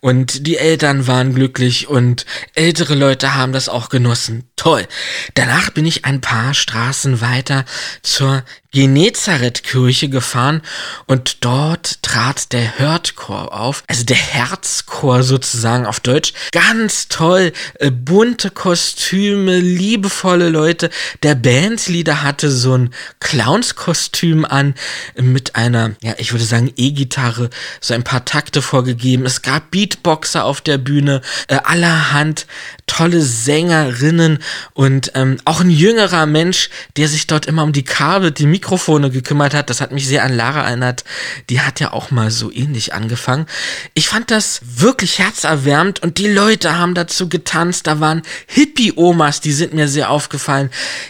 und 0.02 0.46
die 0.46 0.58
Eltern 0.58 1.08
waren 1.08 1.34
glücklich 1.34 1.88
und 1.88 2.28
ältere 2.54 2.94
Leute 2.94 3.34
haben 3.34 3.54
das 3.54 3.70
auch 3.70 3.90
genossen. 3.90 4.51
Toll. 4.62 4.88
Danach 5.34 5.72
bin 5.72 5.88
ich 5.88 6.06
ein 6.06 6.22
paar 6.22 6.54
Straßen 6.54 7.20
weiter 7.20 7.66
zur 8.04 8.44
Genezareth-Kirche 8.74 10.08
gefahren 10.08 10.62
und 11.06 11.44
dort 11.44 12.02
trat 12.04 12.54
der 12.54 12.80
Hörtchor 12.80 13.54
auf, 13.54 13.84
also 13.88 14.06
der 14.06 14.16
Herzchor 14.16 15.24
sozusagen 15.24 15.86
auf 15.86 16.00
Deutsch. 16.00 16.34
Ganz 16.52 17.10
toll, 17.10 17.52
äh, 17.80 17.92
bunte 17.92 18.50
Kostüme, 18.50 19.60
liebevolle 19.60 20.50
Leute. 20.50 20.90
Der 21.22 21.36
Bandleader 21.36 22.22
hatte 22.22 22.50
so 22.50 22.78
ein 22.78 22.94
Clownskostüm 23.20 24.46
an 24.46 24.76
mit 25.16 25.56
einer, 25.56 25.96
ja, 26.02 26.14
ich 26.18 26.32
würde 26.32 26.46
sagen 26.46 26.72
E-Gitarre, 26.78 27.50
so 27.82 27.94
ein 27.94 28.04
paar 28.06 28.24
Takte 28.24 28.62
vorgegeben. 28.62 29.26
Es 29.26 29.42
gab 29.42 29.72
Beatboxer 29.72 30.46
auf 30.46 30.62
der 30.62 30.78
Bühne, 30.78 31.22
äh, 31.48 31.58
allerhand 31.62 32.46
tolle 32.88 33.22
Sängerinnen 33.22 34.40
und 34.74 35.12
ähm, 35.16 35.38
auch 35.46 35.62
ein 35.62 35.70
jüngerer 35.70 36.26
Mensch, 36.26 36.70
der 36.98 37.08
sich 37.08 37.28
dort 37.28 37.46
immer 37.46 37.64
um 37.64 37.74
die 37.74 37.84
Kabel, 37.84 38.32
die 38.32 38.46
Mikrofone 38.46 39.10
gekümmert 39.10 39.54
hat. 39.54 39.70
Das 39.70 39.82
hat 39.82 39.92
mich 39.92 40.08
sehr 40.08 40.24
an 40.24 40.34
Lara 40.34 40.68
erinnert. 40.68 41.04
Die 41.50 41.62
hat 41.62 41.80
ja 41.80 41.94
auch 41.94 42.12
mal 42.12 42.32
so 42.32 42.52
ähnlich 42.52 42.94
angefangen. 42.94 43.46
Ich 43.94 44.08
fand 44.08 44.32
das 44.32 44.62
wirklich 44.64 45.20
herzerwärmend 45.20 46.02
und 46.02 46.18
die 46.18 46.28
Leute 46.28 46.78
haben 46.78 46.96
dazu 46.96 47.30
getanzt. 47.30 47.88
Da 47.88 48.00
waren 48.00 48.22
Hippie-Omas, 48.48 49.42
die 49.42 49.54
sind 49.54 49.74
mir 49.74 49.88
sehr 49.88 50.10
aufgefallen. 50.10 50.70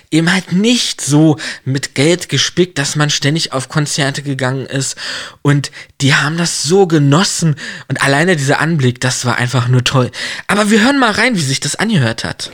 Eben 0.09 0.31
halt 0.31 0.51
nicht 0.51 1.01
so 1.01 1.37
mit 1.65 1.95
Geld 1.95 2.29
gespickt, 2.29 2.77
dass 2.77 2.95
man 2.95 3.09
ständig 3.09 3.53
auf 3.53 3.69
Konzerte 3.69 4.21
gegangen 4.21 4.65
ist. 4.65 4.95
Und 5.41 5.71
die 6.01 6.15
haben 6.15 6.37
das 6.37 6.63
so 6.63 6.87
genossen. 6.87 7.55
Und 7.87 8.01
alleine 8.01 8.35
dieser 8.35 8.59
Anblick, 8.59 8.99
das 8.99 9.25
war 9.25 9.37
einfach 9.37 9.67
nur 9.67 9.83
toll. 9.83 10.11
Aber 10.47 10.69
wir 10.69 10.81
hören 10.81 10.99
mal 10.99 11.11
rein, 11.11 11.35
wie 11.35 11.41
sich 11.41 11.59
das 11.59 11.75
angehört 11.75 12.23
hat. 12.23 12.51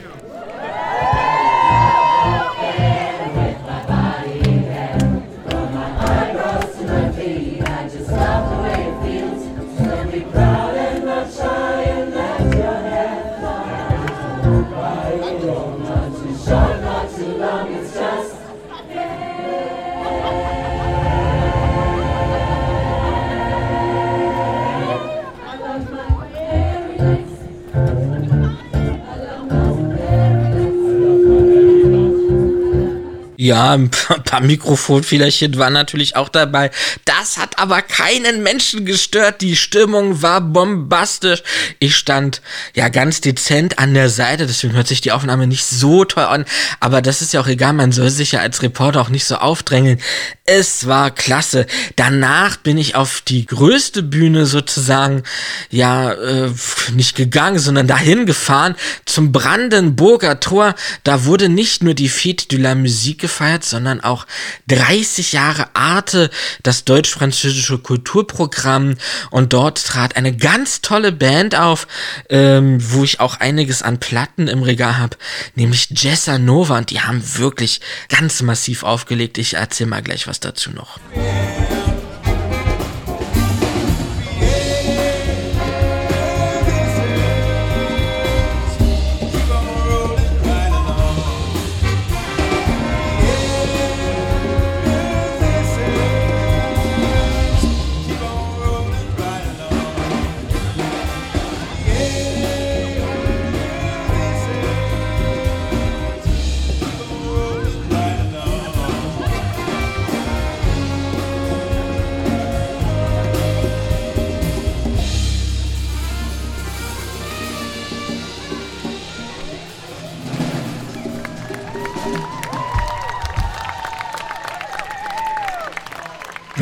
Ja, 33.47 33.71
ein 33.71 33.89
paar 33.89 34.41
Mikrofonfehlerchen 34.41 35.57
waren 35.57 35.71
natürlich 35.71 36.17
auch 36.17 36.27
dabei. 36.27 36.69
Das 37.05 37.37
hat 37.37 37.59
aber 37.59 37.81
keinen 37.81 38.43
Menschen 38.43 38.83
gestört. 38.83 39.39
Die 39.39 39.55
Stimmung 39.55 40.21
war 40.21 40.41
bombastisch. 40.41 41.43
Ich 41.79 41.95
stand 41.95 42.41
ja 42.75 42.89
ganz 42.89 43.21
dezent 43.21 43.79
an 43.79 43.93
der 43.93 44.09
Seite, 44.09 44.47
deswegen 44.47 44.73
hört 44.73 44.89
sich 44.89 44.99
die 44.99 45.13
Aufnahme 45.13 45.47
nicht 45.47 45.63
so 45.63 46.03
toll 46.03 46.25
an. 46.25 46.43
Aber 46.81 47.01
das 47.01 47.21
ist 47.21 47.31
ja 47.31 47.39
auch 47.39 47.47
egal, 47.47 47.71
man 47.71 47.93
soll 47.93 48.09
sich 48.09 48.33
ja 48.33 48.41
als 48.41 48.61
Reporter 48.63 48.99
auch 48.99 49.07
nicht 49.07 49.23
so 49.23 49.37
aufdrängeln. 49.37 50.01
Es 50.43 50.85
war 50.85 51.11
klasse. 51.11 51.67
Danach 51.95 52.57
bin 52.57 52.77
ich 52.77 52.95
auf 52.95 53.21
die 53.21 53.45
größte 53.45 54.03
Bühne 54.03 54.45
sozusagen, 54.45 55.23
ja, 55.69 56.11
äh, 56.11 56.51
nicht 56.91 57.15
gegangen, 57.15 57.59
sondern 57.59 57.87
dahin 57.87 58.25
gefahren 58.25 58.75
zum 59.05 59.31
Brandenburger 59.31 60.41
Tor. 60.41 60.75
Da 61.05 61.23
wurde 61.23 61.47
nicht 61.47 61.81
nur 61.81 61.93
die 61.93 62.09
Fête 62.09 62.49
de 62.49 62.59
la 62.59 62.75
Musique 62.75 63.29
gefeiert, 63.37 63.63
sondern 63.63 64.01
auch 64.01 64.25
30 64.67 65.33
Jahre 65.33 65.67
Arte, 65.75 66.31
das 66.63 66.85
deutsch-französische 66.85 67.77
Kulturprogramm. 67.77 68.95
Und 69.29 69.53
dort 69.53 69.83
trat 69.85 70.15
eine 70.15 70.35
ganz 70.35 70.81
tolle 70.81 71.11
Band 71.11 71.55
auf, 71.55 71.87
ähm, 72.29 72.79
wo 72.79 73.03
ich 73.03 73.19
auch 73.19 73.39
einiges 73.39 73.83
an 73.83 73.99
Platten 73.99 74.47
im 74.47 74.63
Regal 74.63 74.97
habe, 74.97 75.17
nämlich 75.55 75.89
Jessa 75.91 76.39
Nova. 76.39 76.77
Und 76.79 76.89
die 76.89 77.01
haben 77.01 77.21
wirklich 77.37 77.81
ganz 78.09 78.41
massiv 78.41 78.83
aufgelegt. 78.83 79.37
Ich 79.37 79.53
erzähle 79.53 79.91
mal 79.91 80.01
gleich 80.01 80.27
was 80.27 80.39
dazu 80.39 80.71
noch. 80.71 80.99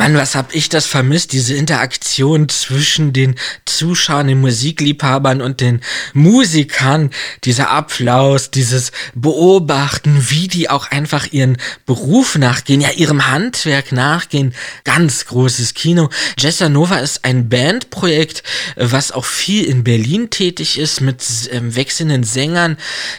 Mann, 0.06 0.18
was 0.18 0.36
hab 0.36 0.54
ich 0.54 0.68
das 0.68 0.86
vermisst, 0.86 1.32
diese 1.32 1.56
Interaktion 1.56 2.05
zwischen 2.48 3.12
den 3.12 3.36
Zuschauern, 3.64 4.28
den 4.28 4.40
Musikliebhabern 4.40 5.40
und 5.40 5.60
den 5.60 5.80
Musikern, 6.12 7.10
dieser 7.44 7.70
Applaus, 7.70 8.50
dieses 8.50 8.92
Beobachten, 9.14 10.30
wie 10.30 10.48
die 10.48 10.70
auch 10.70 10.90
einfach 10.90 11.26
ihren 11.32 11.58
Beruf 11.84 12.36
nachgehen, 12.36 12.80
ja 12.80 12.90
ihrem 12.90 13.26
Handwerk 13.26 13.92
nachgehen, 13.92 14.54
ganz 14.84 15.26
großes 15.26 15.74
Kino. 15.74 16.10
Jessa 16.38 16.68
Nova 16.68 16.98
ist 16.98 17.24
ein 17.24 17.48
Bandprojekt, 17.48 18.42
was 18.76 19.12
auch 19.12 19.24
viel 19.24 19.64
in 19.64 19.84
Berlin 19.84 20.30
tätig 20.30 20.78
ist, 20.78 21.00
mit 21.00 21.22
ähm, 21.52 21.74
wechselnden 21.74 22.24
Sängern. 22.24 22.76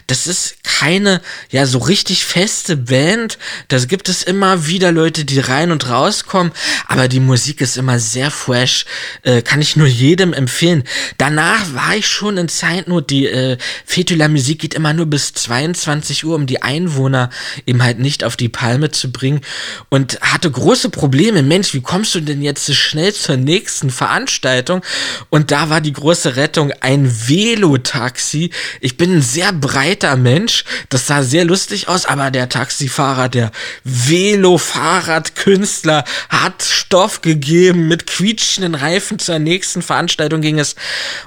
Das 0.08 0.28
ist 0.28 0.64
keine, 0.64 1.22
ja, 1.50 1.66
so 1.66 1.80
richtig 1.80 2.26
feste 2.26 2.78
Band. 2.78 3.38
Da 3.68 3.78
gibt 3.80 4.10
es 4.10 4.24
immer 4.24 4.68
wieder 4.68 4.92
Leute, 4.92 5.26
die 5.26 5.40
rein 5.40 5.72
und 5.72 5.90
rauskommen 5.90 6.52
aber 6.88 7.08
die 7.08 7.20
Musik 7.20 7.62
ist 7.62 7.78
immer 7.78 8.00
sehr 8.00 8.32
fresh, 8.32 8.86
äh, 9.24 9.42
kann 9.42 9.62
ich 9.62 9.76
nur 9.76 9.88
jedem 9.88 10.34
empfehlen. 10.34 10.84
Danach 11.18 11.74
war 11.74 11.96
ich 11.96 12.08
schon 12.08 12.38
in 12.38 12.50
Zeitnot, 12.50 13.10
die 13.10 13.28
äh, 13.28 13.58
Fetula 13.86 14.28
Musik 14.28 14.60
geht 14.60 14.74
immer 14.74 14.94
nur 14.94 15.06
bis 15.06 15.34
22 15.34 16.26
Uhr, 16.26 16.36
um 16.36 16.46
die 16.46 16.62
Einwohner 16.62 17.30
eben 17.66 17.84
halt 17.84 18.00
nicht 18.00 18.24
auf 18.24 18.36
die 18.36 18.50
Palme 18.50 18.92
zu 18.92 19.12
bringen 19.12 19.42
und 19.90 20.20
hatte 20.22 20.50
große 20.50 20.90
Probleme. 20.90 21.44
Mensch, 21.44 21.74
wie 21.74 21.82
kommst 21.82 22.16
du 22.16 22.22
denn 22.22 22.42
jetzt 22.42 22.66
so 22.66 22.74
schnell 22.74 23.14
zur 23.14 23.38
nächsten 23.38 23.90
Veranstaltung? 23.90 24.82
Und 25.30 25.52
da 25.52 25.70
war 25.70 25.82
die 25.82 25.94
große 25.94 26.36
Rettung 26.36 26.72
ein 26.82 27.12
Velotaxi. 27.28 28.52
Ich 28.82 28.98
bin 28.98 29.18
ein 29.18 29.22
sehr 29.22 29.54
breiter 29.54 30.16
Mensch, 30.16 30.64
das 30.90 31.08
sah 31.08 31.24
sehr 31.24 31.46
lustig 31.46 31.88
aus, 31.88 32.06
aber 32.06 32.32
der 32.32 32.50
Taxifahrer, 32.50 33.30
der 33.30 33.52
Velo-Fahrradkünstler 33.84 36.04
hat 36.30 36.64
Stoff 36.64 37.22
gegeben. 37.22 37.88
Mit 37.88 38.08
quietschenden 38.08 38.74
Reifen 38.82 39.20
zur 39.20 39.40
nächsten 39.40 39.82
Veranstaltung 39.82 40.42
ging 40.42 40.60
es. 40.60 40.76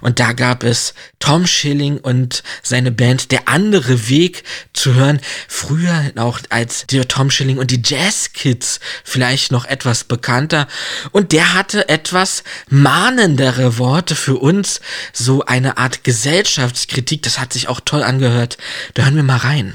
Und 0.01 0.19
da 0.19 0.33
gab 0.33 0.65
es 0.65 0.95
Tom 1.19 1.47
Schilling 1.47 1.99
und 1.99 2.43
seine 2.63 2.91
Band 2.91 3.31
Der 3.31 3.49
andere 3.49 4.09
Weg 4.09 4.45
zu 4.73 4.95
hören. 4.95 5.21
Früher 5.49 6.13
auch 6.17 6.41
als 6.49 6.87
der 6.87 7.09
Tom 7.09 7.31
Schilling 7.31 7.59
und 7.59 7.71
die 7.71 7.83
Jazz 7.85 8.33
Kids 8.33 8.81
vielleicht 9.05 9.53
noch 9.53 9.65
etwas 9.65 10.05
bekannter. 10.05 10.67
Und 11.13 11.33
der 11.33 11.55
hatte 11.55 11.89
etwas 11.89 12.45
mahnendere 12.69 13.79
Worte 13.79 14.15
für 14.15 14.37
uns. 14.37 14.81
So 15.13 15.45
eine 15.45 15.77
Art 15.79 16.05
Gesellschaftskritik. 16.05 17.23
Das 17.23 17.39
hat 17.39 17.53
sich 17.53 17.69
auch 17.69 17.81
toll 17.81 18.03
angehört. 18.03 18.59
Da 18.95 19.05
hören 19.05 19.17
wir 19.17 19.23
mal 19.23 19.39
rein. 19.39 19.75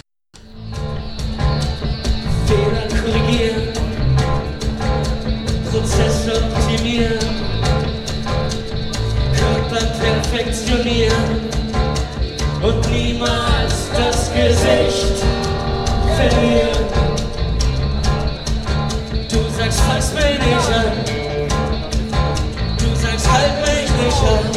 Du 22.78 22.96
sagst, 22.96 23.28
halt 23.32 23.54
mich 23.62 24.20
an, 24.22 24.52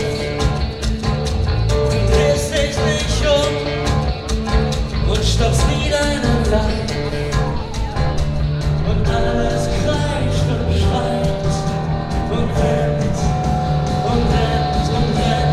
du 1.69 1.97
drehst 2.11 2.49
dich 2.53 2.77
nicht 2.77 3.21
um 3.27 3.53
und 5.11 5.23
stoppst 5.25 5.65
nie 5.69 5.91
deinen. 5.91 6.29
Und 8.89 9.07
alles 9.07 9.65
kreischt 9.85 10.47
und 10.49 10.69
schreit 10.79 11.49
und 12.31 12.49
rennt 12.57 13.19
und 14.07 14.25
rennt 14.33 14.87
und 14.95 15.09
rennt. 15.19 15.49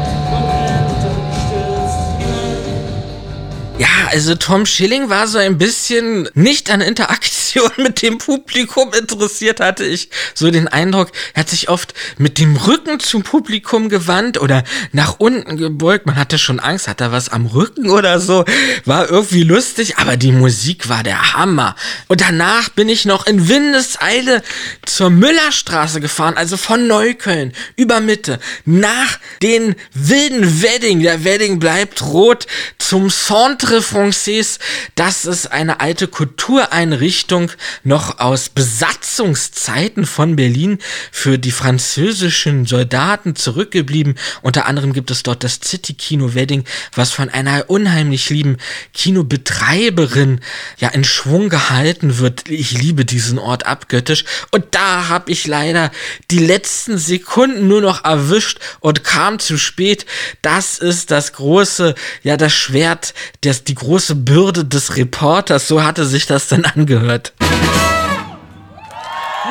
Ja, 3.77 3.93
also 4.09 4.35
Tom 4.35 4.65
Schilling 4.65 5.09
war 5.09 5.27
so 5.27 5.37
ein 5.37 5.57
bisschen 5.57 6.29
nicht 6.33 6.71
an 6.71 6.79
Interaktion 6.79 7.34
mit 7.77 8.01
dem 8.01 8.17
Publikum 8.17 8.93
interessiert, 8.93 9.59
hatte 9.59 9.85
ich 9.85 10.09
so 10.33 10.49
den 10.51 10.67
Eindruck. 10.67 11.11
Er 11.33 11.41
hat 11.41 11.49
sich 11.49 11.69
oft 11.69 11.93
mit 12.17 12.39
dem 12.39 12.55
Rücken 12.55 12.99
zum 12.99 13.23
Publikum 13.23 13.89
gewandt 13.89 14.39
oder 14.39 14.63
nach 14.91 15.15
unten 15.19 15.57
gebeugt. 15.57 16.05
Man 16.05 16.15
hatte 16.15 16.37
schon 16.37 16.59
Angst, 16.59 16.87
hat 16.87 17.01
er 17.01 17.11
was 17.11 17.29
am 17.29 17.45
Rücken 17.45 17.89
oder 17.89 18.19
so. 18.19 18.45
War 18.85 19.09
irgendwie 19.09 19.43
lustig, 19.43 19.97
aber 19.97 20.17
die 20.17 20.31
Musik 20.31 20.89
war 20.89 21.03
der 21.03 21.33
Hammer. 21.33 21.75
Und 22.07 22.21
danach 22.21 22.69
bin 22.69 22.89
ich 22.89 23.05
noch 23.05 23.27
in 23.27 23.47
Windeseile 23.47 24.41
zur 24.85 25.09
Müllerstraße 25.09 25.99
gefahren, 25.99 26.37
also 26.37 26.57
von 26.57 26.87
Neukölln 26.87 27.53
über 27.75 27.99
Mitte 28.01 28.39
nach 28.65 29.19
den 29.41 29.75
wilden 29.93 30.61
Wedding. 30.61 31.01
Der 31.01 31.23
Wedding 31.23 31.59
bleibt 31.59 32.01
rot 32.01 32.47
zum 32.77 33.09
Centre 33.09 33.79
Français. 33.79 34.59
Das 34.95 35.25
ist 35.25 35.51
eine 35.51 35.79
alte 35.79 36.07
Kultureinrichtung 36.07 37.44
noch 37.83 38.19
aus 38.19 38.49
Besatzungszeiten 38.49 40.05
von 40.05 40.35
Berlin 40.35 40.79
für 41.11 41.37
die 41.37 41.51
französischen 41.51 42.65
Soldaten 42.65 43.35
zurückgeblieben. 43.35 44.15
Unter 44.41 44.65
anderem 44.65 44.93
gibt 44.93 45.11
es 45.11 45.23
dort 45.23 45.43
das 45.43 45.59
City 45.63 45.93
Kino 45.93 46.33
Wedding, 46.33 46.63
was 46.93 47.11
von 47.11 47.29
einer 47.29 47.69
unheimlich 47.69 48.29
lieben 48.29 48.57
Kinobetreiberin 48.93 50.39
ja 50.77 50.89
in 50.89 51.03
Schwung 51.03 51.49
gehalten 51.49 52.17
wird. 52.17 52.49
Ich 52.49 52.71
liebe 52.71 53.05
diesen 53.05 53.39
Ort 53.39 53.65
abgöttisch. 53.65 54.25
Und 54.51 54.65
da 54.71 55.07
habe 55.09 55.31
ich 55.31 55.47
leider 55.47 55.91
die 56.31 56.39
letzten 56.39 56.97
Sekunden 56.97 57.67
nur 57.67 57.81
noch 57.81 58.03
erwischt 58.03 58.59
und 58.79 59.03
kam 59.03 59.39
zu 59.39 59.57
spät. 59.57 60.05
Das 60.41 60.79
ist 60.79 61.11
das 61.11 61.33
große, 61.33 61.95
ja, 62.23 62.37
das 62.37 62.53
Schwert, 62.53 63.13
das, 63.41 63.63
die 63.63 63.75
große 63.75 64.15
Bürde 64.15 64.65
des 64.65 64.95
Reporters. 64.95 65.67
So 65.67 65.83
hatte 65.83 66.05
sich 66.05 66.25
das 66.25 66.47
dann 66.47 66.65
angehört. 66.65 67.33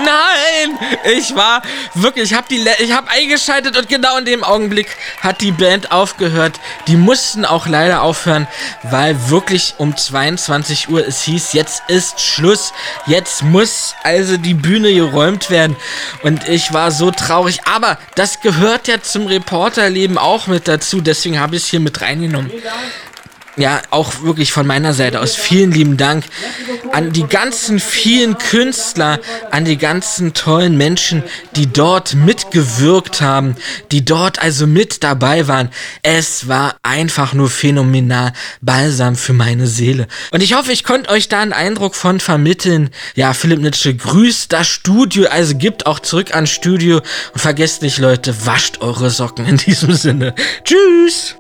Nein! 0.03 0.79
Ich 1.16 1.35
war 1.35 1.62
wirklich, 1.94 2.31
ich 2.31 2.35
habe 2.37 2.47
die, 2.51 2.64
ich 2.79 2.92
habe 2.92 3.11
eingeschaltet 3.11 3.77
und 3.77 3.88
genau 3.88 4.16
in 4.18 4.25
dem 4.25 4.42
Augenblick 4.42 4.88
hat 5.20 5.40
die 5.40 5.53
Band 5.53 5.92
aufgehört. 5.92 6.59
Die 6.88 6.97
mussten 6.97 7.44
auch 7.44 7.66
leider 7.66 8.03
aufhören, 8.03 8.49
weil 8.83 9.31
wirklich 9.31 9.75
um 9.79 9.97
22 9.97 10.88
Uhr 10.88 11.07
es 11.07 11.23
hieß, 11.23 11.53
jetzt 11.53 11.83
ist 11.88 12.20
Schluss. 12.20 12.73
Jetzt 13.07 13.42
muss 13.42 13.94
also 14.03 14.37
die 14.37 14.55
Bühne 14.55 14.92
geräumt 14.92 15.51
werden. 15.51 15.77
Und 16.23 16.49
ich 16.49 16.73
war 16.73 16.90
so 16.90 17.11
traurig. 17.11 17.61
Aber 17.66 17.99
das 18.14 18.40
gehört 18.40 18.88
ja 18.88 19.01
zum 19.01 19.27
Reporterleben 19.27 20.18
auch 20.18 20.47
mit 20.47 20.68
dazu. 20.68 21.01
Deswegen 21.01 21.38
habe 21.38 21.57
ich 21.57 21.62
es 21.62 21.68
hier 21.68 21.81
mit 21.81 22.01
reingenommen. 22.01 22.51
Ja, 23.57 23.83
auch 23.90 24.23
wirklich 24.23 24.53
von 24.53 24.67
meiner 24.67 24.95
Seite 24.95 25.21
aus 25.21 25.37
vielen 25.37 25.71
lieben 25.71 25.97
Dank 25.97 26.25
an 26.93 27.12
die 27.12 27.27
ganzen 27.27 27.79
vielen 27.79 28.37
Künstler, 28.37 29.21
an 29.53 29.64
die 29.64 29.77
ganzen 29.77 30.35
tollen 30.35 30.77
Menschen, 30.77 31.23
die 31.55 31.69
dort 31.69 32.14
mitgewirkt 32.14 33.21
haben, 33.21 33.55
die 33.93 34.05
dort 34.05 34.43
also 34.43 34.67
mit 34.67 35.05
dabei 35.05 35.47
waren. 35.47 35.69
Es 36.03 36.49
war 36.49 36.77
einfach 36.83 37.33
nur 37.33 37.49
phänomenal, 37.49 38.33
balsam 38.61 39.14
für 39.14 39.33
meine 39.33 39.69
Seele. 39.69 40.09
Und 40.33 40.43
ich 40.43 40.55
hoffe, 40.55 40.73
ich 40.73 40.83
konnte 40.83 41.11
euch 41.11 41.29
da 41.29 41.40
einen 41.40 41.53
Eindruck 41.53 41.95
von 41.95 42.19
vermitteln. 42.19 42.90
Ja, 43.14 43.35
Philipp 43.35 43.61
Nitsche 43.61 43.95
grüßt 43.95 44.53
das 44.53 44.67
Studio, 44.67 45.29
also 45.29 45.57
gibt 45.57 45.87
auch 45.87 46.01
zurück 46.01 46.35
ans 46.35 46.51
Studio 46.51 47.01
und 47.33 47.40
vergesst 47.40 47.83
nicht, 47.83 47.99
Leute, 47.99 48.35
wascht 48.47 48.81
eure 48.81 49.11
Socken 49.11 49.47
in 49.47 49.57
diesem 49.59 49.95
Sinne. 49.95 50.35
Tschüss! 50.64 51.37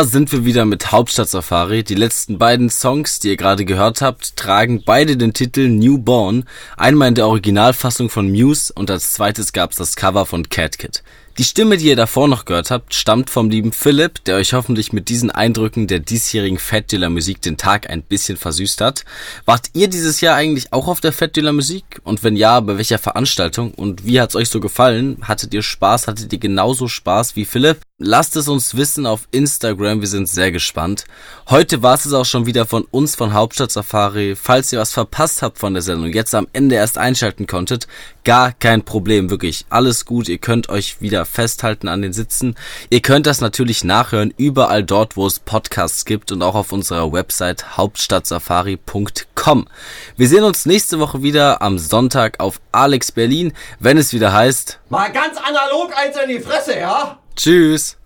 Da 0.00 0.06
sind 0.06 0.32
wir 0.32 0.46
wieder 0.46 0.64
mit 0.64 0.92
Hauptstadt 0.92 1.28
Safari. 1.28 1.84
Die 1.84 1.94
letzten 1.94 2.38
beiden 2.38 2.70
Songs, 2.70 3.18
die 3.18 3.28
ihr 3.28 3.36
gerade 3.36 3.66
gehört 3.66 4.00
habt, 4.00 4.34
tragen 4.34 4.82
beide 4.82 5.18
den 5.18 5.34
Titel 5.34 5.68
Newborn. 5.68 6.44
Einmal 6.78 7.08
in 7.08 7.16
der 7.16 7.26
Originalfassung 7.26 8.08
von 8.08 8.30
Muse 8.30 8.72
und 8.74 8.90
als 8.90 9.12
zweites 9.12 9.52
gab's 9.52 9.76
das 9.76 9.96
Cover 9.96 10.24
von 10.24 10.48
Cat 10.48 10.78
Kid. 10.78 11.02
Die 11.40 11.44
Stimme, 11.44 11.78
die 11.78 11.86
ihr 11.86 11.96
davor 11.96 12.28
noch 12.28 12.44
gehört 12.44 12.70
habt, 12.70 12.92
stammt 12.92 13.30
vom 13.30 13.48
lieben 13.48 13.72
Philipp, 13.72 14.22
der 14.24 14.36
euch 14.36 14.52
hoffentlich 14.52 14.92
mit 14.92 15.08
diesen 15.08 15.30
Eindrücken 15.30 15.86
der 15.86 15.98
diesjährigen 15.98 16.58
Fat 16.58 16.92
Dealer 16.92 17.08
Musik 17.08 17.40
den 17.40 17.56
Tag 17.56 17.88
ein 17.88 18.02
bisschen 18.02 18.36
versüßt 18.36 18.82
hat. 18.82 19.06
Wart 19.46 19.70
ihr 19.72 19.88
dieses 19.88 20.20
Jahr 20.20 20.36
eigentlich 20.36 20.70
auch 20.74 20.86
auf 20.86 21.00
der 21.00 21.14
Fat 21.14 21.36
Dealer 21.36 21.54
Musik? 21.54 22.02
Und 22.04 22.22
wenn 22.24 22.36
ja, 22.36 22.60
bei 22.60 22.76
welcher 22.76 22.98
Veranstaltung? 22.98 23.72
Und 23.72 24.04
wie 24.04 24.20
hat's 24.20 24.36
euch 24.36 24.50
so 24.50 24.60
gefallen? 24.60 25.16
Hattet 25.22 25.54
ihr 25.54 25.62
Spaß? 25.62 26.08
Hattet 26.08 26.30
ihr 26.30 26.38
genauso 26.38 26.88
Spaß 26.88 27.36
wie 27.36 27.46
Philipp? 27.46 27.78
Lasst 28.02 28.34
es 28.36 28.48
uns 28.48 28.76
wissen 28.76 29.04
auf 29.04 29.28
Instagram, 29.30 30.00
wir 30.00 30.08
sind 30.08 30.26
sehr 30.26 30.50
gespannt. 30.52 31.04
Heute 31.50 31.82
war 31.82 31.94
es 31.94 32.10
auch 32.14 32.24
schon 32.24 32.46
wieder 32.46 32.64
von 32.64 32.84
uns 32.90 33.14
von 33.14 33.34
Hauptstadt 33.34 33.70
Safari. 33.70 34.36
Falls 34.36 34.72
ihr 34.72 34.78
was 34.78 34.92
verpasst 34.92 35.42
habt 35.42 35.58
von 35.58 35.74
der 35.74 35.82
Sendung, 35.82 36.10
jetzt 36.10 36.34
am 36.34 36.48
Ende 36.54 36.76
erst 36.76 36.96
einschalten 36.96 37.46
konntet, 37.46 37.88
gar 38.24 38.52
kein 38.52 38.84
Problem, 38.84 39.30
wirklich. 39.30 39.66
Alles 39.70 40.04
gut, 40.04 40.28
ihr 40.28 40.38
könnt 40.38 40.68
euch 40.68 41.00
wieder 41.00 41.24
festhalten 41.24 41.88
an 41.88 42.02
den 42.02 42.12
Sitzen. 42.12 42.56
Ihr 42.90 43.00
könnt 43.00 43.26
das 43.26 43.40
natürlich 43.40 43.84
nachhören, 43.84 44.34
überall 44.36 44.82
dort, 44.82 45.16
wo 45.16 45.26
es 45.26 45.38
Podcasts 45.38 46.04
gibt 46.04 46.32
und 46.32 46.42
auch 46.42 46.54
auf 46.54 46.72
unserer 46.72 47.12
Website 47.12 47.76
hauptstadtsafari.com. 47.76 49.68
Wir 50.16 50.28
sehen 50.28 50.44
uns 50.44 50.66
nächste 50.66 50.98
Woche 50.98 51.22
wieder 51.22 51.62
am 51.62 51.78
Sonntag 51.78 52.40
auf 52.40 52.60
Alex 52.72 53.12
Berlin, 53.12 53.52
wenn 53.78 53.98
es 53.98 54.12
wieder 54.12 54.32
heißt 54.32 54.80
Mal 54.88 55.12
ganz 55.12 55.36
analog 55.38 55.96
eins 55.96 56.16
in 56.16 56.28
die 56.28 56.40
Fresse, 56.40 56.78
ja? 56.78 57.18
Tschüss. 57.36 57.99